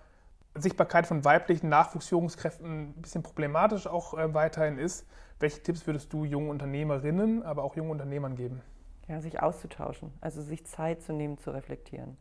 Sichtbarkeit 0.54 1.06
von 1.06 1.24
weiblichen 1.24 1.70
Nachwuchsführungskräften 1.70 2.90
ein 2.90 3.00
bisschen 3.00 3.22
problematisch 3.22 3.86
auch 3.86 4.12
äh, 4.12 4.34
weiterhin 4.34 4.76
ist. 4.76 5.06
Welche 5.40 5.62
Tipps 5.62 5.86
würdest 5.86 6.12
du 6.12 6.24
jungen 6.24 6.50
Unternehmerinnen, 6.50 7.42
aber 7.42 7.62
auch 7.62 7.74
jungen 7.74 7.90
Unternehmern 7.90 8.36
geben? 8.36 8.60
Ja, 9.08 9.22
sich 9.22 9.40
auszutauschen, 9.40 10.12
also 10.20 10.42
sich 10.42 10.66
Zeit 10.66 11.00
zu 11.00 11.14
nehmen, 11.14 11.38
zu 11.38 11.50
reflektieren 11.52 12.18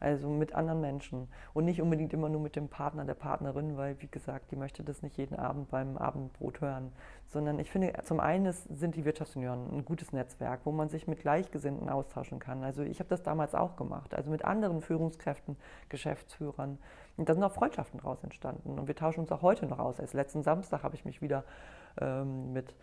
also 0.00 0.28
mit 0.28 0.54
anderen 0.54 0.80
Menschen 0.80 1.28
und 1.54 1.64
nicht 1.64 1.80
unbedingt 1.80 2.12
immer 2.12 2.28
nur 2.28 2.40
mit 2.40 2.56
dem 2.56 2.68
Partner, 2.68 3.04
der 3.04 3.14
Partnerin, 3.14 3.76
weil, 3.76 4.00
wie 4.00 4.08
gesagt, 4.08 4.50
die 4.50 4.56
möchte 4.56 4.82
das 4.82 5.02
nicht 5.02 5.16
jeden 5.16 5.36
Abend 5.36 5.70
beim 5.70 5.96
Abendbrot 5.96 6.60
hören, 6.60 6.92
sondern 7.28 7.58
ich 7.58 7.70
finde, 7.70 7.92
zum 8.04 8.20
einen 8.20 8.52
sind 8.52 8.96
die 8.96 9.04
Wirtschaftsunion 9.04 9.70
ein 9.72 9.84
gutes 9.84 10.12
Netzwerk, 10.12 10.60
wo 10.64 10.72
man 10.72 10.88
sich 10.88 11.06
mit 11.06 11.20
Gleichgesinnten 11.20 11.88
austauschen 11.88 12.38
kann. 12.38 12.62
Also 12.62 12.82
ich 12.82 12.98
habe 12.98 13.08
das 13.08 13.22
damals 13.22 13.54
auch 13.54 13.76
gemacht, 13.76 14.14
also 14.14 14.30
mit 14.30 14.44
anderen 14.44 14.80
Führungskräften, 14.80 15.56
Geschäftsführern. 15.88 16.78
Und 17.16 17.28
da 17.28 17.34
sind 17.34 17.42
auch 17.42 17.52
Freundschaften 17.52 18.00
daraus 18.00 18.22
entstanden 18.22 18.78
und 18.78 18.88
wir 18.88 18.94
tauschen 18.94 19.20
uns 19.20 19.32
auch 19.32 19.42
heute 19.42 19.66
noch 19.66 19.78
aus. 19.78 19.98
Erst 19.98 20.14
letzten 20.14 20.42
Samstag 20.42 20.82
habe 20.82 20.94
ich 20.94 21.04
mich 21.04 21.22
wieder 21.22 21.44
ähm, 22.00 22.52
mit 22.52 22.74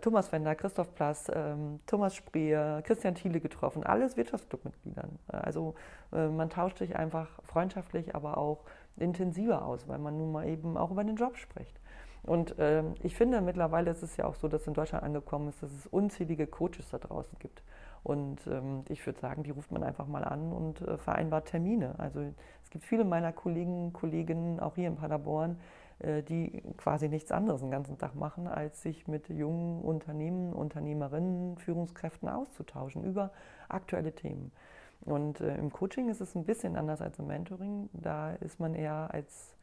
Thomas 0.00 0.32
Wender, 0.32 0.54
Christoph 0.54 0.94
Plass, 0.94 1.30
ähm, 1.34 1.80
Thomas 1.86 2.14
Spreer, 2.14 2.82
Christian 2.82 3.14
Thiele 3.14 3.40
getroffen, 3.40 3.84
alles 3.84 4.16
Wirtschaftsclubmitgliedern. 4.16 5.18
Äh, 5.32 5.36
also 5.36 5.74
äh, 6.12 6.28
man 6.28 6.50
tauscht 6.50 6.78
sich 6.78 6.96
einfach 6.96 7.28
freundschaftlich, 7.44 8.14
aber 8.14 8.38
auch 8.38 8.64
intensiver 8.96 9.64
aus, 9.64 9.86
weil 9.88 9.98
man 9.98 10.16
nun 10.16 10.32
mal 10.32 10.48
eben 10.48 10.76
auch 10.76 10.90
über 10.90 11.04
den 11.04 11.16
Job 11.16 11.36
spricht. 11.36 11.78
Und 12.22 12.58
äh, 12.58 12.82
ich 13.02 13.14
finde, 13.14 13.40
mittlerweile 13.40 13.90
ist 13.90 14.02
es 14.02 14.16
ja 14.16 14.24
auch 14.24 14.34
so, 14.34 14.48
dass 14.48 14.66
in 14.66 14.74
Deutschland 14.74 15.04
angekommen 15.04 15.48
ist, 15.48 15.62
dass 15.62 15.70
es 15.70 15.86
unzählige 15.86 16.46
Coaches 16.46 16.88
da 16.90 16.98
draußen 16.98 17.38
gibt. 17.38 17.62
Und 18.02 18.46
ähm, 18.46 18.84
ich 18.88 19.04
würde 19.06 19.20
sagen, 19.20 19.42
die 19.42 19.50
ruft 19.50 19.70
man 19.70 19.82
einfach 19.82 20.06
mal 20.06 20.24
an 20.24 20.52
und 20.52 20.80
äh, 20.80 20.96
vereinbart 20.96 21.48
Termine. 21.48 21.94
Also 21.98 22.20
es 22.64 22.70
gibt 22.70 22.84
viele 22.84 23.04
meiner 23.04 23.32
Kollegen, 23.32 23.92
Kolleginnen, 23.92 24.58
auch 24.58 24.74
hier 24.74 24.88
in 24.88 24.96
Paderborn, 24.96 25.52
äh, 25.52 25.54
die 26.00 26.62
quasi 26.76 27.08
nichts 27.08 27.32
anderes 27.32 27.60
den 27.60 27.70
ganzen 27.70 27.96
Tag 27.98 28.14
machen, 28.14 28.46
als 28.46 28.82
sich 28.82 29.08
mit 29.08 29.28
jungen 29.28 29.82
Unternehmen, 29.82 30.52
Unternehmerinnen, 30.52 31.56
Führungskräften 31.56 32.28
auszutauschen 32.28 33.02
über 33.04 33.32
aktuelle 33.68 34.14
Themen. 34.14 34.52
Und 35.00 35.40
äh, 35.40 35.56
im 35.56 35.72
Coaching 35.72 36.08
ist 36.08 36.20
es 36.20 36.34
ein 36.34 36.44
bisschen 36.44 36.76
anders 36.76 37.00
als 37.00 37.18
im 37.18 37.28
Mentoring. 37.28 37.88
Da 37.92 38.32
ist 38.34 38.60
man 38.60 38.74
eher 38.74 39.08
als 39.12 39.54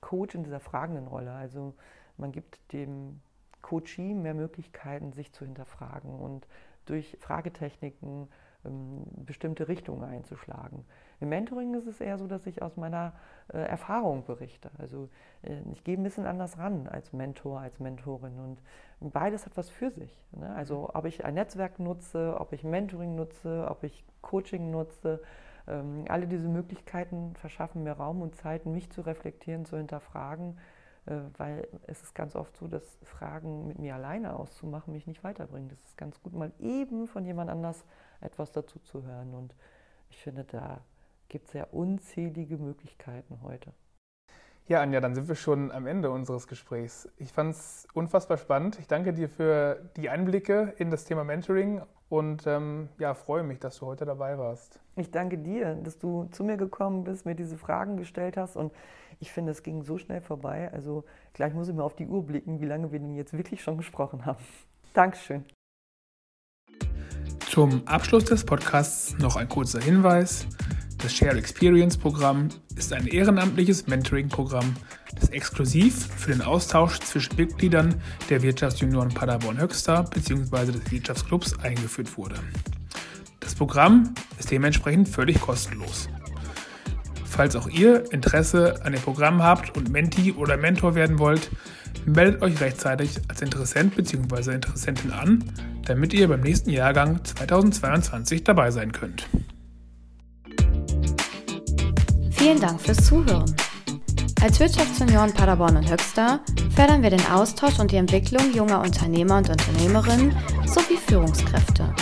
Coach 0.00 0.34
in 0.34 0.44
dieser 0.44 0.60
fragenden 0.60 1.06
Rolle. 1.06 1.32
Also 1.32 1.74
man 2.16 2.32
gibt 2.32 2.72
dem 2.72 3.20
Coachee 3.62 4.14
mehr 4.14 4.34
Möglichkeiten, 4.34 5.12
sich 5.12 5.32
zu 5.32 5.44
hinterfragen 5.44 6.18
und 6.18 6.46
durch 6.86 7.16
Fragetechniken 7.20 8.28
bestimmte 8.62 9.68
Richtungen 9.68 10.04
einzuschlagen. 10.04 10.84
Im 11.20 11.30
Mentoring 11.30 11.74
ist 11.74 11.86
es 11.86 12.00
eher 12.00 12.18
so, 12.18 12.26
dass 12.26 12.46
ich 12.46 12.62
aus 12.62 12.76
meiner 12.76 13.14
äh, 13.52 13.58
Erfahrung 13.58 14.24
berichte. 14.24 14.70
Also 14.78 15.08
äh, 15.42 15.60
ich 15.72 15.82
gehe 15.82 15.96
ein 15.96 16.02
bisschen 16.02 16.26
anders 16.26 16.58
ran 16.58 16.86
als 16.86 17.12
Mentor, 17.12 17.60
als 17.60 17.80
Mentorin 17.80 18.38
und 18.38 19.12
beides 19.12 19.46
hat 19.46 19.56
was 19.56 19.70
für 19.70 19.90
sich. 19.90 20.22
Ne? 20.32 20.54
Also 20.54 20.90
ob 20.92 21.06
ich 21.06 21.24
ein 21.24 21.34
Netzwerk 21.34 21.78
nutze, 21.78 22.36
ob 22.38 22.52
ich 22.52 22.62
Mentoring 22.62 23.14
nutze, 23.14 23.66
ob 23.70 23.82
ich 23.82 24.04
Coaching 24.20 24.70
nutze, 24.70 25.22
ähm, 25.66 26.04
alle 26.08 26.26
diese 26.26 26.48
Möglichkeiten 26.48 27.34
verschaffen 27.36 27.82
mir 27.82 27.92
Raum 27.92 28.20
und 28.20 28.34
Zeit, 28.34 28.66
mich 28.66 28.90
zu 28.90 29.00
reflektieren, 29.02 29.64
zu 29.64 29.76
hinterfragen, 29.78 30.58
äh, 31.06 31.16
weil 31.38 31.66
es 31.86 32.02
ist 32.02 32.14
ganz 32.14 32.36
oft 32.36 32.56
so, 32.56 32.68
dass 32.68 32.98
Fragen 33.04 33.66
mit 33.66 33.78
mir 33.78 33.94
alleine 33.94 34.36
auszumachen 34.36 34.92
mich 34.92 35.06
nicht 35.06 35.24
weiterbringen. 35.24 35.68
Das 35.68 35.80
ist 35.80 35.96
ganz 35.96 36.20
gut, 36.22 36.34
mal 36.34 36.52
eben 36.58 37.06
von 37.06 37.24
jemand 37.24 37.50
anders 37.50 37.84
etwas 38.20 38.52
dazu 38.52 38.78
zu 38.80 39.04
hören. 39.04 39.34
Und 39.34 39.54
ich 40.10 40.18
finde, 40.18 40.44
da 40.44 40.80
gibt 41.28 41.48
es 41.48 41.54
ja 41.54 41.66
unzählige 41.70 42.58
Möglichkeiten 42.58 43.40
heute. 43.42 43.72
Ja, 44.70 44.80
Anja, 44.82 45.00
dann 45.00 45.16
sind 45.16 45.26
wir 45.26 45.34
schon 45.34 45.72
am 45.72 45.86
Ende 45.88 46.12
unseres 46.12 46.46
Gesprächs. 46.46 47.08
Ich 47.16 47.32
fand 47.32 47.54
es 47.54 47.88
unfassbar 47.92 48.36
spannend. 48.36 48.78
Ich 48.78 48.86
danke 48.86 49.12
dir 49.12 49.28
für 49.28 49.90
die 49.96 50.08
Einblicke 50.10 50.74
in 50.78 50.90
das 50.90 51.04
Thema 51.04 51.24
Mentoring 51.24 51.82
und 52.08 52.46
ähm, 52.46 52.88
ja, 52.98 53.14
freue 53.14 53.42
mich, 53.42 53.58
dass 53.58 53.78
du 53.78 53.86
heute 53.86 54.04
dabei 54.04 54.38
warst. 54.38 54.78
Ich 54.94 55.10
danke 55.10 55.38
dir, 55.38 55.74
dass 55.74 55.98
du 55.98 56.26
zu 56.30 56.44
mir 56.44 56.56
gekommen 56.56 57.02
bist, 57.02 57.26
mir 57.26 57.34
diese 57.34 57.58
Fragen 57.58 57.96
gestellt 57.96 58.36
hast 58.36 58.56
und 58.56 58.72
ich 59.18 59.32
finde, 59.32 59.50
es 59.50 59.64
ging 59.64 59.82
so 59.82 59.98
schnell 59.98 60.20
vorbei. 60.20 60.70
Also 60.72 61.04
gleich 61.34 61.52
muss 61.52 61.68
ich 61.68 61.74
mal 61.74 61.82
auf 61.82 61.96
die 61.96 62.06
Uhr 62.06 62.24
blicken, 62.24 62.60
wie 62.60 62.66
lange 62.66 62.92
wir 62.92 63.00
denn 63.00 63.14
jetzt 63.16 63.36
wirklich 63.36 63.62
schon 63.62 63.76
gesprochen 63.76 64.24
haben. 64.24 64.44
Dankeschön. 64.94 65.44
Zum 67.50 67.84
Abschluss 67.88 68.26
des 68.26 68.44
Podcasts 68.44 69.18
noch 69.18 69.34
ein 69.34 69.48
kurzer 69.48 69.80
Hinweis. 69.80 70.46
Das 70.98 71.12
Share 71.12 71.36
Experience 71.36 71.96
Programm 71.96 72.48
ist 72.76 72.92
ein 72.92 73.08
ehrenamtliches 73.08 73.88
Mentoring-Programm, 73.88 74.76
das 75.18 75.30
exklusiv 75.30 76.06
für 76.16 76.30
den 76.30 76.42
Austausch 76.42 77.00
zwischen 77.00 77.34
Mitgliedern 77.34 77.96
der 78.28 78.42
Wirtschaftsunion 78.42 79.08
Paderborn-Höxter 79.08 80.04
bzw. 80.04 80.70
des 80.70 80.92
Wirtschaftsclubs 80.92 81.58
eingeführt 81.58 82.16
wurde. 82.16 82.36
Das 83.40 83.56
Programm 83.56 84.14
ist 84.38 84.52
dementsprechend 84.52 85.08
völlig 85.08 85.40
kostenlos. 85.40 86.08
Falls 87.24 87.56
auch 87.56 87.68
ihr 87.68 88.12
Interesse 88.12 88.76
an 88.84 88.92
dem 88.92 89.02
Programm 89.02 89.42
habt 89.42 89.76
und 89.76 89.90
Menti 89.90 90.30
oder 90.34 90.56
Mentor 90.56 90.94
werden 90.94 91.18
wollt, 91.18 91.50
meldet 92.06 92.42
euch 92.42 92.60
rechtzeitig 92.60 93.18
als 93.26 93.42
Interessent 93.42 93.96
bzw. 93.96 94.54
Interessentin 94.54 95.10
an, 95.10 95.42
damit 95.90 96.14
ihr 96.14 96.28
beim 96.28 96.40
nächsten 96.40 96.70
Jahrgang 96.70 97.22
2022 97.24 98.44
dabei 98.44 98.70
sein 98.70 98.92
könnt. 98.92 99.26
Vielen 102.30 102.60
Dank 102.60 102.80
fürs 102.80 103.04
Zuhören. 103.04 103.52
Als 104.40 104.60
Wirtschaftsunion 104.60 105.34
Paderborn 105.34 105.76
und 105.76 105.90
Höxter 105.90 106.38
fördern 106.74 107.02
wir 107.02 107.10
den 107.10 107.26
Austausch 107.26 107.78
und 107.80 107.90
die 107.90 107.96
Entwicklung 107.96 108.54
junger 108.54 108.80
Unternehmer 108.80 109.38
und 109.38 109.50
Unternehmerinnen 109.50 110.32
sowie 110.64 110.96
Führungskräfte. 110.96 111.92